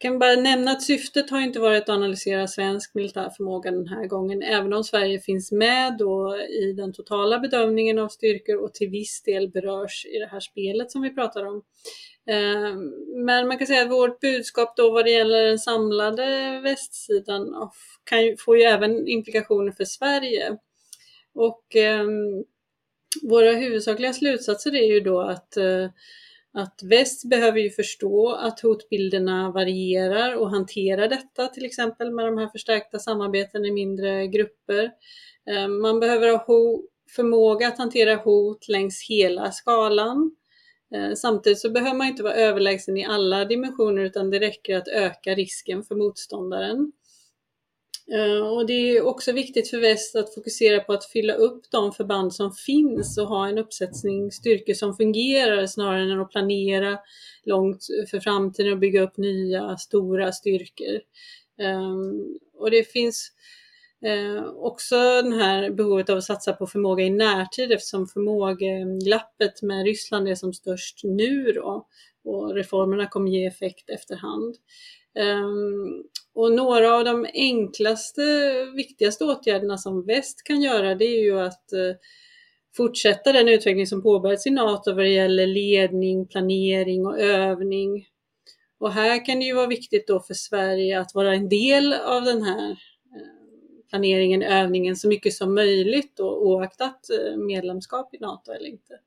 kan 0.00 0.18
bara 0.18 0.36
nämna 0.36 0.70
att 0.70 0.82
syftet 0.82 1.30
har 1.30 1.40
inte 1.40 1.60
varit 1.60 1.82
att 1.82 1.88
analysera 1.88 2.46
svensk 2.46 2.94
militär 2.94 3.30
förmåga 3.36 3.70
den 3.70 3.88
här 3.88 4.06
gången, 4.06 4.42
även 4.42 4.72
om 4.72 4.84
Sverige 4.84 5.20
finns 5.20 5.52
med 5.52 5.96
då 5.98 6.36
i 6.36 6.72
den 6.72 6.92
totala 6.92 7.38
bedömningen 7.38 7.98
av 7.98 8.08
styrkor 8.08 8.56
och 8.56 8.74
till 8.74 8.88
viss 8.90 9.22
del 9.22 9.50
berörs 9.50 10.06
i 10.06 10.18
det 10.18 10.26
här 10.26 10.40
spelet 10.40 10.90
som 10.90 11.02
vi 11.02 11.14
pratar 11.14 11.46
om. 11.46 11.62
Eh, 12.30 12.74
men 13.24 13.48
man 13.48 13.58
kan 13.58 13.66
säga 13.66 13.82
att 13.82 13.90
vårt 13.90 14.20
budskap 14.20 14.76
då 14.76 14.90
vad 14.90 15.04
det 15.04 15.10
gäller 15.10 15.44
den 15.44 15.58
samlade 15.58 16.60
västsidan 16.60 17.70
kan 18.04 18.24
ju, 18.24 18.36
får 18.36 18.58
ju 18.58 18.62
även 18.62 19.08
implikationer 19.08 19.72
för 19.72 19.84
Sverige. 19.84 20.56
Och 21.34 21.76
eh, 21.76 22.06
våra 23.22 23.52
huvudsakliga 23.52 24.12
slutsatser 24.12 24.74
är 24.74 24.92
ju 24.92 25.00
då 25.00 25.20
att 25.20 25.56
eh, 25.56 25.88
att 26.52 26.80
väst 26.82 27.28
behöver 27.28 27.58
ju 27.58 27.70
förstå 27.70 28.32
att 28.32 28.60
hotbilderna 28.60 29.50
varierar 29.50 30.34
och 30.34 30.50
hantera 30.50 31.08
detta 31.08 31.46
till 31.46 31.64
exempel 31.64 32.10
med 32.10 32.26
de 32.26 32.38
här 32.38 32.48
förstärkta 32.48 32.98
samarbeten 32.98 33.64
i 33.64 33.70
mindre 33.70 34.26
grupper. 34.26 34.90
Eh, 35.50 35.68
man 35.68 36.00
behöver 36.00 36.28
ha 36.28 36.46
förmåga 37.16 37.68
att 37.68 37.78
hantera 37.78 38.16
hot 38.16 38.68
längs 38.68 39.06
hela 39.08 39.52
skalan. 39.52 40.36
Eh, 40.94 41.14
samtidigt 41.14 41.58
så 41.58 41.70
behöver 41.70 41.96
man 41.96 42.06
inte 42.06 42.22
vara 42.22 42.34
överlägsen 42.34 42.96
i 42.96 43.04
alla 43.04 43.44
dimensioner 43.44 44.02
utan 44.02 44.30
det 44.30 44.38
räcker 44.38 44.76
att 44.76 44.88
öka 44.88 45.34
risken 45.34 45.82
för 45.82 45.94
motståndaren. 45.94 46.92
Eh, 48.12 48.46
och 48.46 48.66
det 48.66 48.72
är 48.72 49.06
också 49.06 49.32
viktigt 49.32 49.70
för 49.70 49.78
väst 49.78 50.16
att 50.16 50.34
fokusera 50.34 50.80
på 50.80 50.92
att 50.92 51.04
fylla 51.04 51.34
upp 51.34 51.70
de 51.70 51.92
förband 51.92 52.34
som 52.34 52.52
finns 52.52 53.18
och 53.18 53.26
ha 53.26 53.48
en 53.48 53.58
uppsättning 53.58 54.32
styrkor 54.32 54.74
som 54.74 54.96
fungerar 54.96 55.66
snarare 55.66 56.12
än 56.12 56.20
att 56.20 56.30
planera 56.30 56.98
långt 57.44 57.86
för 58.10 58.20
framtiden 58.20 58.72
och 58.72 58.78
bygga 58.78 59.02
upp 59.02 59.16
nya 59.16 59.76
stora 59.76 60.32
styrkor. 60.32 61.00
Ehm, 61.60 62.38
och 62.58 62.70
det 62.70 62.92
finns 62.92 63.32
eh, 64.04 64.44
också 64.44 64.96
det 65.22 65.36
här 65.36 65.70
behovet 65.70 66.10
av 66.10 66.18
att 66.18 66.24
satsa 66.24 66.52
på 66.52 66.66
förmåga 66.66 67.04
i 67.04 67.10
närtid 67.10 67.72
eftersom 67.72 68.06
förmågeglappet 68.06 69.62
med 69.62 69.84
Ryssland 69.84 70.28
är 70.28 70.34
som 70.34 70.52
störst 70.52 71.00
nu 71.04 71.52
då 71.52 71.86
och 72.24 72.54
reformerna 72.54 73.06
kommer 73.06 73.30
ge 73.30 73.46
effekt 73.46 73.90
efterhand. 73.90 74.56
Eh, 75.18 75.48
och 76.34 76.52
några 76.52 76.94
av 76.94 77.04
de 77.04 77.26
enklaste, 77.34 78.22
viktigaste 78.76 79.24
åtgärderna 79.24 79.78
som 79.78 80.06
väst 80.06 80.42
kan 80.44 80.60
göra 80.60 80.94
det 80.94 81.04
är 81.04 81.22
ju 81.22 81.40
att 81.40 81.72
eh, 81.72 81.96
fortsätta 82.76 83.32
den 83.32 83.48
utveckling 83.48 83.86
som 83.86 84.02
påbörjats 84.02 84.46
i 84.46 84.50
NATO 84.50 84.92
vad 84.92 85.04
det 85.04 85.08
gäller 85.08 85.46
ledning, 85.46 86.26
planering 86.26 87.06
och 87.06 87.20
övning. 87.20 88.06
Och 88.78 88.92
här 88.92 89.26
kan 89.26 89.38
det 89.38 89.44
ju 89.44 89.54
vara 89.54 89.66
viktigt 89.66 90.06
då 90.06 90.20
för 90.20 90.34
Sverige 90.34 91.00
att 91.00 91.14
vara 91.14 91.34
en 91.34 91.48
del 91.48 91.92
av 91.92 92.24
den 92.24 92.42
här 92.42 92.70
eh, 92.70 92.76
planeringen, 93.90 94.42
övningen 94.42 94.96
så 94.96 95.08
mycket 95.08 95.34
som 95.34 95.54
möjligt 95.54 96.16
då, 96.16 96.36
oaktat 96.36 97.10
eh, 97.10 97.36
medlemskap 97.36 98.14
i 98.14 98.18
NATO 98.18 98.52
eller 98.52 98.68
inte. 98.68 98.98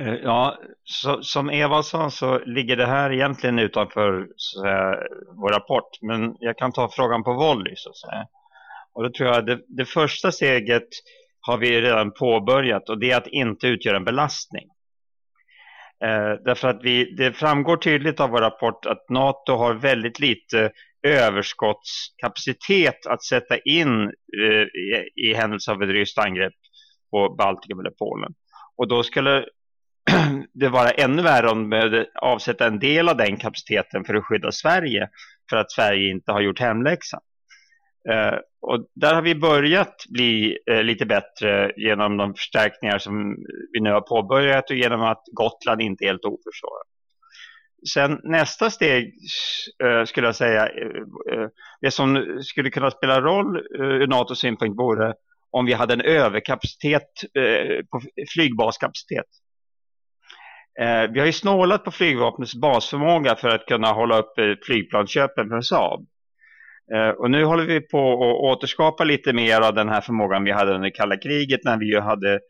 Eh, 0.00 0.14
ja, 0.14 0.58
så, 0.84 1.22
som 1.22 1.50
Eva 1.50 1.82
sa 1.82 2.10
så 2.10 2.38
ligger 2.38 2.76
det 2.76 2.86
här 2.86 3.12
egentligen 3.12 3.58
utanför 3.58 4.28
säga, 4.54 4.96
vår 5.36 5.50
rapport. 5.50 5.98
Men 6.02 6.36
jag 6.38 6.58
kan 6.58 6.72
ta 6.72 6.88
frågan 6.88 7.24
på 7.24 7.32
volley 7.32 7.74
så 7.76 7.90
att 7.90 7.96
säga. 7.96 8.26
Och 8.92 9.02
då 9.02 9.10
tror 9.10 9.28
jag 9.28 9.46
det, 9.46 9.60
det 9.68 9.84
första 9.84 10.32
steget 10.32 10.88
har 11.40 11.58
vi 11.58 11.80
redan 11.80 12.12
påbörjat 12.12 12.88
och 12.88 12.98
det 12.98 13.10
är 13.10 13.16
att 13.16 13.26
inte 13.26 13.66
utgöra 13.66 13.96
en 13.96 14.04
belastning. 14.04 14.64
Eh, 16.04 16.34
därför 16.44 16.68
att 16.68 16.80
vi, 16.82 17.14
det 17.16 17.32
framgår 17.32 17.76
tydligt 17.76 18.20
av 18.20 18.30
vår 18.30 18.40
rapport 18.40 18.86
att 18.86 19.08
NATO 19.08 19.52
har 19.52 19.74
väldigt 19.74 20.20
lite 20.20 20.72
överskottskapacitet 21.02 23.06
att 23.06 23.24
sätta 23.24 23.58
in 23.58 24.12
eh, 24.40 24.62
i, 24.62 25.10
i 25.14 25.34
händelse 25.34 25.72
av 25.72 25.82
ett 25.82 25.88
ryskt 25.88 26.18
angrepp 26.18 26.54
på 27.10 27.34
Baltikum 27.38 27.80
eller 27.80 27.90
Polen. 27.90 28.34
Och 28.76 28.88
då 28.88 29.02
skulle 29.02 29.46
det 30.54 30.68
vara 30.68 30.90
ännu 30.90 31.22
värre 31.22 31.48
om 31.50 31.58
de 31.58 31.70
behövde 31.70 32.06
avsätta 32.14 32.66
en 32.66 32.78
del 32.78 33.08
av 33.08 33.16
den 33.16 33.36
kapaciteten 33.36 34.04
för 34.04 34.14
att 34.14 34.24
skydda 34.24 34.52
Sverige 34.52 35.08
för 35.50 35.56
att 35.56 35.72
Sverige 35.72 36.10
inte 36.10 36.32
har 36.32 36.40
gjort 36.40 36.60
hemläxan. 36.60 37.20
Eh, 38.10 38.38
och 38.60 38.86
där 38.94 39.14
har 39.14 39.22
vi 39.22 39.34
börjat 39.34 39.94
bli 40.08 40.58
eh, 40.70 40.82
lite 40.82 41.06
bättre 41.06 41.72
genom 41.76 42.16
de 42.16 42.34
förstärkningar 42.34 42.98
som 42.98 43.36
vi 43.72 43.80
nu 43.80 43.90
har 43.92 44.00
påbörjat 44.00 44.70
och 44.70 44.76
genom 44.76 45.02
att 45.02 45.22
Gotland 45.32 45.80
inte 45.80 46.04
är 46.04 46.06
helt 46.06 46.24
oförsvarat. 46.24 46.86
Sen 47.92 48.20
nästa 48.22 48.70
steg 48.70 49.14
eh, 49.84 50.04
skulle 50.04 50.26
jag 50.26 50.36
säga, 50.36 50.66
eh, 50.66 51.32
eh, 51.32 51.48
det 51.80 51.90
som 51.90 52.38
skulle 52.42 52.70
kunna 52.70 52.90
spela 52.90 53.20
roll 53.20 53.56
eh, 53.56 53.84
ur 53.84 54.06
NATOs 54.06 54.38
synpunkt 54.38 54.78
vore 54.78 55.14
om 55.50 55.66
vi 55.66 55.72
hade 55.72 55.94
en 55.94 56.00
överkapacitet 56.00 57.08
på 57.90 58.00
flygbaskapacitet. 58.34 59.26
Eh, 60.80 61.10
vi 61.10 61.18
har 61.18 61.26
ju 61.26 61.32
snålat 61.32 61.84
på 61.84 61.90
flygvapnets 61.90 62.54
basförmåga 62.54 63.36
för 63.36 63.48
att 63.48 63.66
kunna 63.66 63.92
hålla 63.92 64.18
upp 64.18 64.38
eh, 64.38 64.44
flygplansköpen 64.66 65.48
från 65.48 65.62
Saab. 65.62 66.06
Eh, 66.94 67.08
och 67.08 67.30
nu 67.30 67.44
håller 67.44 67.64
vi 67.64 67.80
på 67.80 68.12
att 68.12 68.56
återskapa 68.56 69.04
lite 69.04 69.32
mer 69.32 69.60
av 69.60 69.74
den 69.74 69.88
här 69.88 70.00
förmågan 70.00 70.44
vi 70.44 70.52
hade 70.52 70.74
under 70.74 70.90
kalla 70.90 71.16
kriget 71.16 71.60
när 71.64 71.78
vi 71.78 71.86
ju 71.86 72.00
hade 72.00 72.40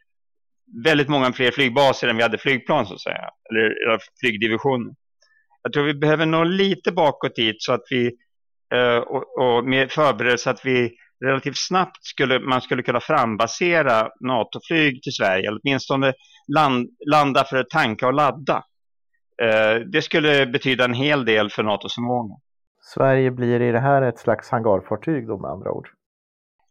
väldigt 0.85 1.09
många 1.09 1.33
fler 1.33 1.51
flygbaser 1.51 2.09
än 2.09 2.17
vi 2.17 2.23
hade 2.23 2.39
flygplan 2.39 2.87
så 2.87 2.95
att 2.95 3.01
säga. 3.01 3.31
Eller, 3.51 3.61
eller 3.61 3.99
flygdivisioner. 4.21 4.95
Jag 5.63 5.73
tror 5.73 5.85
vi 5.85 5.95
behöver 5.95 6.27
nå 6.27 6.45
lite 6.45 6.93
bakåt 6.93 7.37
dit 7.37 7.63
så 7.63 7.73
att 7.73 7.85
vi 7.91 8.07
eh, 8.75 8.97
och, 8.97 9.39
och 9.39 9.65
med 9.65 9.91
förberedelse 9.91 10.51
att 10.51 10.67
vi 10.67 10.97
relativt 11.25 11.59
snabbt 11.59 12.05
skulle 12.05 12.41
man 12.41 12.61
skulle 12.61 12.83
kunna 12.83 13.01
frambasera 13.01 14.09
NATO-flyg 14.21 15.03
till 15.03 15.13
Sverige, 15.13 15.49
eller 15.49 15.61
åtminstone 15.65 16.13
land, 16.55 16.89
landa 17.11 17.45
för 17.45 17.57
att 17.57 17.71
tanka 17.71 18.07
och 18.07 18.15
ladda. 18.15 18.65
Eh, 19.43 19.81
det 19.87 20.03
skulle 20.03 20.47
betyda 20.47 20.85
en 20.85 20.95
hel 20.95 21.25
del 21.25 21.51
för 21.51 21.63
NATOs 21.63 21.95
förmåga. 21.95 22.35
Sverige 22.83 23.31
blir 23.31 23.63
i 23.63 23.73
det 23.73 23.81
här 23.81 24.03
ett 24.03 24.19
slags 24.19 24.51
hangarfartyg 24.51 25.27
då 25.27 25.39
med 25.39 25.51
andra 25.51 25.71
ord? 25.71 25.89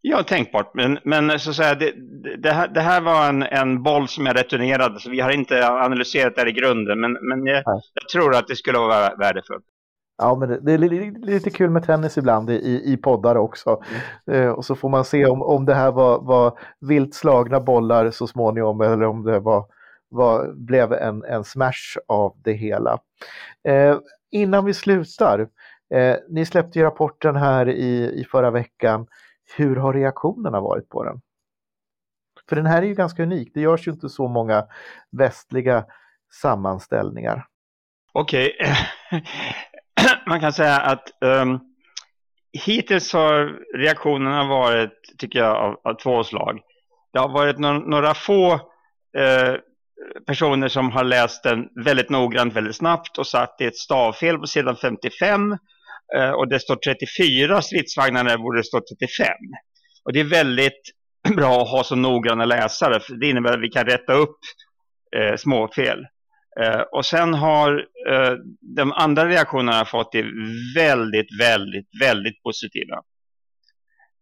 Ja, 0.01 0.23
tänkbart. 0.23 0.73
Men, 0.73 0.99
men 1.03 1.39
så 1.39 1.49
att 1.49 1.55
säga, 1.55 1.75
det, 1.75 1.93
det, 2.37 2.51
här, 2.51 2.67
det 2.67 2.81
här 2.81 3.01
var 3.01 3.29
en, 3.29 3.43
en 3.43 3.83
boll 3.83 4.07
som 4.07 4.25
jag 4.25 4.35
returnerade, 4.35 4.99
så 4.99 5.09
vi 5.09 5.19
har 5.19 5.31
inte 5.31 5.67
analyserat 5.67 6.35
det 6.35 6.49
i 6.49 6.51
grunden. 6.51 6.99
Men, 6.99 7.11
men 7.11 7.45
jag, 7.45 7.63
jag 7.93 8.09
tror 8.13 8.35
att 8.35 8.47
det 8.47 8.55
skulle 8.55 8.77
vara 8.77 9.15
värdefullt. 9.15 9.65
Ja, 10.23 10.35
men 10.35 10.49
det, 10.49 10.59
det, 10.59 10.73
är 10.73 11.25
lite 11.25 11.49
kul 11.49 11.69
med 11.69 11.83
tennis 11.83 12.17
ibland 12.17 12.49
i, 12.49 12.81
i 12.93 12.97
poddar 12.97 13.35
också. 13.35 13.81
Mm. 14.27 14.43
Eh, 14.43 14.51
och 14.51 14.65
så 14.65 14.75
får 14.75 14.89
man 14.89 15.05
se 15.05 15.25
om, 15.25 15.41
om 15.41 15.65
det 15.65 15.73
här 15.73 15.91
var, 15.91 16.21
var 16.21 16.59
vilt 16.79 17.15
slagna 17.15 17.59
bollar 17.59 18.11
så 18.11 18.27
småningom 18.27 18.81
eller 18.81 19.03
om 19.03 19.23
det 19.23 19.39
var, 19.39 19.65
var, 20.09 20.53
blev 20.53 20.93
en, 20.93 21.23
en 21.23 21.43
smash 21.43 21.97
av 22.07 22.33
det 22.43 22.53
hela. 22.53 22.99
Eh, 23.63 23.97
innan 24.31 24.65
vi 24.65 24.73
slutar, 24.73 25.47
eh, 25.93 26.15
ni 26.29 26.45
släppte 26.45 26.79
ju 26.79 26.85
rapporten 26.85 27.35
här 27.35 27.69
i, 27.69 28.21
i 28.21 28.25
förra 28.31 28.51
veckan. 28.51 29.07
Hur 29.57 29.75
har 29.75 29.93
reaktionerna 29.93 30.61
varit 30.61 30.89
på 30.89 31.03
den? 31.03 31.21
För 32.49 32.55
den 32.55 32.65
här 32.65 32.81
är 32.81 32.85
ju 32.85 32.93
ganska 32.93 33.23
unik. 33.23 33.51
Det 33.53 33.61
görs 33.61 33.87
ju 33.87 33.91
inte 33.91 34.09
så 34.09 34.27
många 34.27 34.65
västliga 35.11 35.85
sammanställningar. 36.41 37.47
Okej, 38.13 38.57
okay. 38.59 39.21
man 40.27 40.39
kan 40.39 40.53
säga 40.53 40.77
att 40.77 41.03
um, 41.21 41.59
hittills 42.65 43.13
har 43.13 43.59
reaktionerna 43.77 44.43
varit, 44.43 44.91
tycker 45.17 45.39
jag, 45.39 45.57
av, 45.57 45.75
av 45.83 45.93
två 45.93 46.23
slag. 46.23 46.59
Det 47.13 47.19
har 47.19 47.29
varit 47.29 47.59
no 47.59 47.67
några 47.67 48.13
få 48.13 48.53
uh, 48.53 49.55
personer 50.27 50.67
som 50.67 50.91
har 50.91 51.03
läst 51.03 51.43
den 51.43 51.67
väldigt 51.85 52.09
noggrant, 52.09 52.53
väldigt 52.53 52.75
snabbt 52.75 53.17
och 53.17 53.27
satt 53.27 53.61
i 53.61 53.65
ett 53.65 53.77
stavfel 53.77 54.37
på 54.37 54.47
sidan 54.47 54.75
55 54.75 55.51
uh, 55.51 55.57
eh, 56.15 56.31
och 56.31 56.47
det 56.47 56.59
står 56.59 56.75
34 56.75 57.61
stridsvagnar 57.61 58.23
när 58.23 58.31
det 58.31 58.43
borde 58.43 58.63
stå 58.63 58.79
35. 58.79 59.27
Och 60.05 60.13
det 60.13 60.19
är 60.19 60.23
väldigt 60.23 60.91
bra 61.35 61.61
att 61.61 61.69
ha 61.69 61.83
så 61.83 61.95
noggranna 61.95 62.45
läsare, 62.45 62.99
för 62.99 63.13
det 63.13 63.29
innebär 63.29 63.53
att 63.53 63.61
vi 63.63 63.69
kan 63.69 63.85
rätta 63.85 64.13
upp 64.13 64.37
uh, 65.17 65.35
småfel. 65.35 66.05
Eh, 66.59 66.81
och 66.81 67.05
sen 67.05 67.33
har 67.33 67.87
eh, 68.09 68.33
de 68.75 68.91
andra 68.91 69.29
reaktionerna 69.29 69.85
fått 69.85 70.11
det 70.11 70.25
väldigt, 70.75 71.39
väldigt, 71.39 71.87
väldigt 72.01 72.43
positiva. 72.43 73.01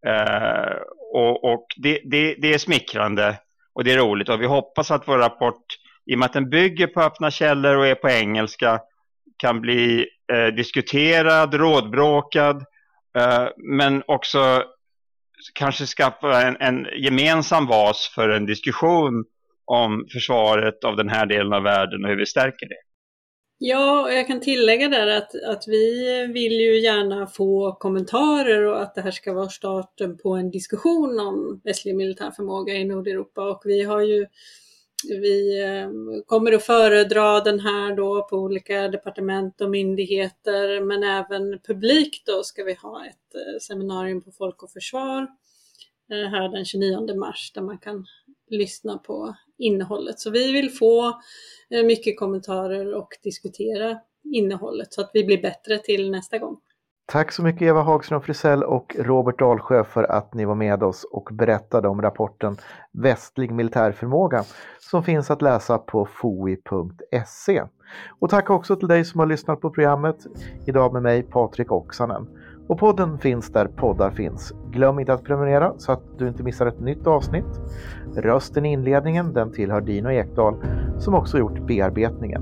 Eh, 0.08 0.76
och, 1.14 1.44
och 1.44 1.66
det, 1.78 2.02
det, 2.04 2.36
det, 2.36 2.54
är 2.54 2.58
smickrande 2.58 3.40
och 3.74 3.84
det 3.84 3.92
är 3.92 3.98
roligt 3.98 4.30
och 4.30 4.42
vi 4.42 4.46
hoppas 4.46 4.92
att 4.92 5.08
vår 5.08 5.18
rapport, 5.18 5.66
i 6.06 6.16
och 6.16 6.20
med 6.20 6.26
att 6.26 6.34
den 6.34 6.50
bygger 6.50 6.88
på 6.88 7.02
öppna 7.02 7.32
källor 7.32 7.78
och 7.78 7.88
är 7.88 7.96
på 7.96 8.10
engelska, 8.10 8.80
kan 9.38 9.62
bli 9.62 10.08
eh, 10.34 10.48
diskuterad, 10.48 11.54
rådbråkad, 11.54 12.66
eh, 13.18 13.48
men 13.58 14.04
också 14.08 14.64
kanske 15.54 15.86
skaffa 15.86 16.42
en, 16.42 16.58
en 16.60 16.88
gemensam 16.98 17.68
bas 17.68 18.12
för 18.16 18.30
en 18.30 18.46
diskussion 18.46 19.26
om 19.72 20.08
försvaret 20.12 20.84
av 20.84 20.96
den 20.96 21.10
här 21.10 21.26
delen 21.26 21.54
av 21.54 21.64
världen 21.64 22.04
och 22.04 22.10
hur 22.10 22.18
vi 22.18 22.26
stärker 22.26 22.70
det. 22.70 22.76
Ja, 23.64 24.02
och 24.02 24.14
jag 24.14 24.28
kan 24.28 24.40
tillägga 24.40 24.90
där 24.90 25.08
att, 25.08 25.44
att 25.44 25.64
vi 25.68 26.28
vill 26.34 26.54
ju 26.54 26.80
gärna 26.80 27.28
få 27.28 27.72
kommentarer 27.72 28.66
och 28.66 28.82
att 28.82 28.96
det 28.96 29.02
här 29.02 29.12
ska 29.12 29.34
vara 29.34 29.50
starten 29.50 30.18
på 30.18 30.36
en 30.36 30.52
diskussion 30.52 31.20
om 31.20 31.62
västlig 31.64 31.96
militär 31.96 32.32
förmåga 32.32 32.74
i 32.74 32.86
Nordeuropa 32.86 33.50
och 33.52 33.62
vi 33.66 33.84
har 33.84 34.02
ju 34.02 34.26
vi 35.10 35.64
eh, 35.64 35.90
kommer 36.26 36.52
att 36.52 36.64
föredra 36.64 37.40
den 37.40 37.60
här 37.60 37.96
då 37.96 38.28
på 38.30 38.38
olika 38.38 38.88
departement 38.88 39.62
och 39.62 39.70
myndigheter 39.70 40.82
men 40.82 41.04
även 41.04 41.60
publikt 41.60 42.28
då 42.28 42.44
ska 42.44 42.64
vi 42.64 42.74
ha 42.74 43.06
ett 43.06 43.36
eh, 43.36 43.60
seminarium 43.62 44.22
på 44.22 44.32
Folk 44.32 44.64
och 44.64 44.72
Försvar 44.72 45.22
eh, 46.12 46.30
här 46.30 46.50
den 46.50 46.66
29 46.66 47.16
mars 47.16 47.52
där 47.54 47.62
man 47.62 47.78
kan 47.78 48.06
lyssna 48.50 48.98
på 48.98 49.36
innehållet. 49.62 50.20
Så 50.20 50.30
vi 50.30 50.52
vill 50.52 50.70
få 50.70 51.08
eh, 51.70 51.84
mycket 51.86 52.20
kommentarer 52.20 52.96
och 52.96 53.10
diskutera 53.24 53.98
innehållet 54.24 54.94
så 54.94 55.02
att 55.02 55.12
vi 55.14 55.24
blir 55.24 55.42
bättre 55.42 55.78
till 55.78 56.12
nästa 56.12 56.38
gång. 56.38 56.58
Tack 57.12 57.32
så 57.32 57.44
mycket 57.44 57.62
Eva 57.62 57.82
Hagström 57.82 58.22
Frisell 58.22 58.64
och 58.64 58.96
Robert 59.00 59.40
Dalsjö 59.40 59.84
för 59.84 60.04
att 60.04 60.34
ni 60.34 60.46
var 60.46 60.56
med 60.56 60.84
oss 60.84 61.04
och 61.12 61.30
berättade 61.32 61.88
om 61.88 62.02
rapporten 62.02 62.58
Västlig 62.92 63.52
militärförmåga 63.52 64.44
som 64.80 65.04
finns 65.04 65.32
att 65.32 65.42
läsa 65.42 65.78
på 65.78 66.06
foi.se. 66.06 67.64
Och 68.20 68.30
tack 68.30 68.50
också 68.50 68.76
till 68.76 68.88
dig 68.88 69.06
som 69.06 69.20
har 69.20 69.28
lyssnat 69.28 69.62
på 69.62 69.70
programmet. 69.70 70.18
Idag 70.66 70.94
med 70.94 71.02
mig 71.02 71.24
Patrik 71.24 71.72
Oksanen. 71.72 72.28
Och 72.72 72.80
podden 72.80 73.18
finns 73.18 73.50
där 73.50 73.66
poddar 73.66 74.12
finns. 74.12 74.54
Glöm 74.72 75.00
inte 75.00 75.14
att 75.14 75.24
prenumerera 75.24 75.74
så 75.78 75.92
att 75.92 76.02
du 76.18 76.28
inte 76.28 76.44
missar 76.44 76.66
ett 76.66 76.80
nytt 76.80 77.08
avsnitt. 77.08 77.62
Rösten 78.16 78.66
i 78.66 78.72
inledningen 78.72 79.34
den 79.34 79.52
tillhör 79.52 79.82
Dino 79.82 80.12
Ekdal 80.12 80.56
som 81.00 81.14
också 81.14 81.38
gjort 81.38 81.60
bearbetningen. 81.68 82.42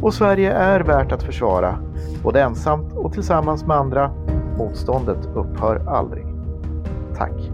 Och 0.00 0.14
Sverige 0.14 0.52
är 0.52 0.80
värt 0.80 1.12
att 1.12 1.22
försvara, 1.22 1.78
både 2.22 2.42
ensamt 2.42 2.92
och 2.92 3.12
tillsammans 3.12 3.66
med 3.66 3.76
andra. 3.76 4.10
Motståndet 4.58 5.28
upphör 5.34 5.82
aldrig. 5.86 6.26
Tack! 7.16 7.49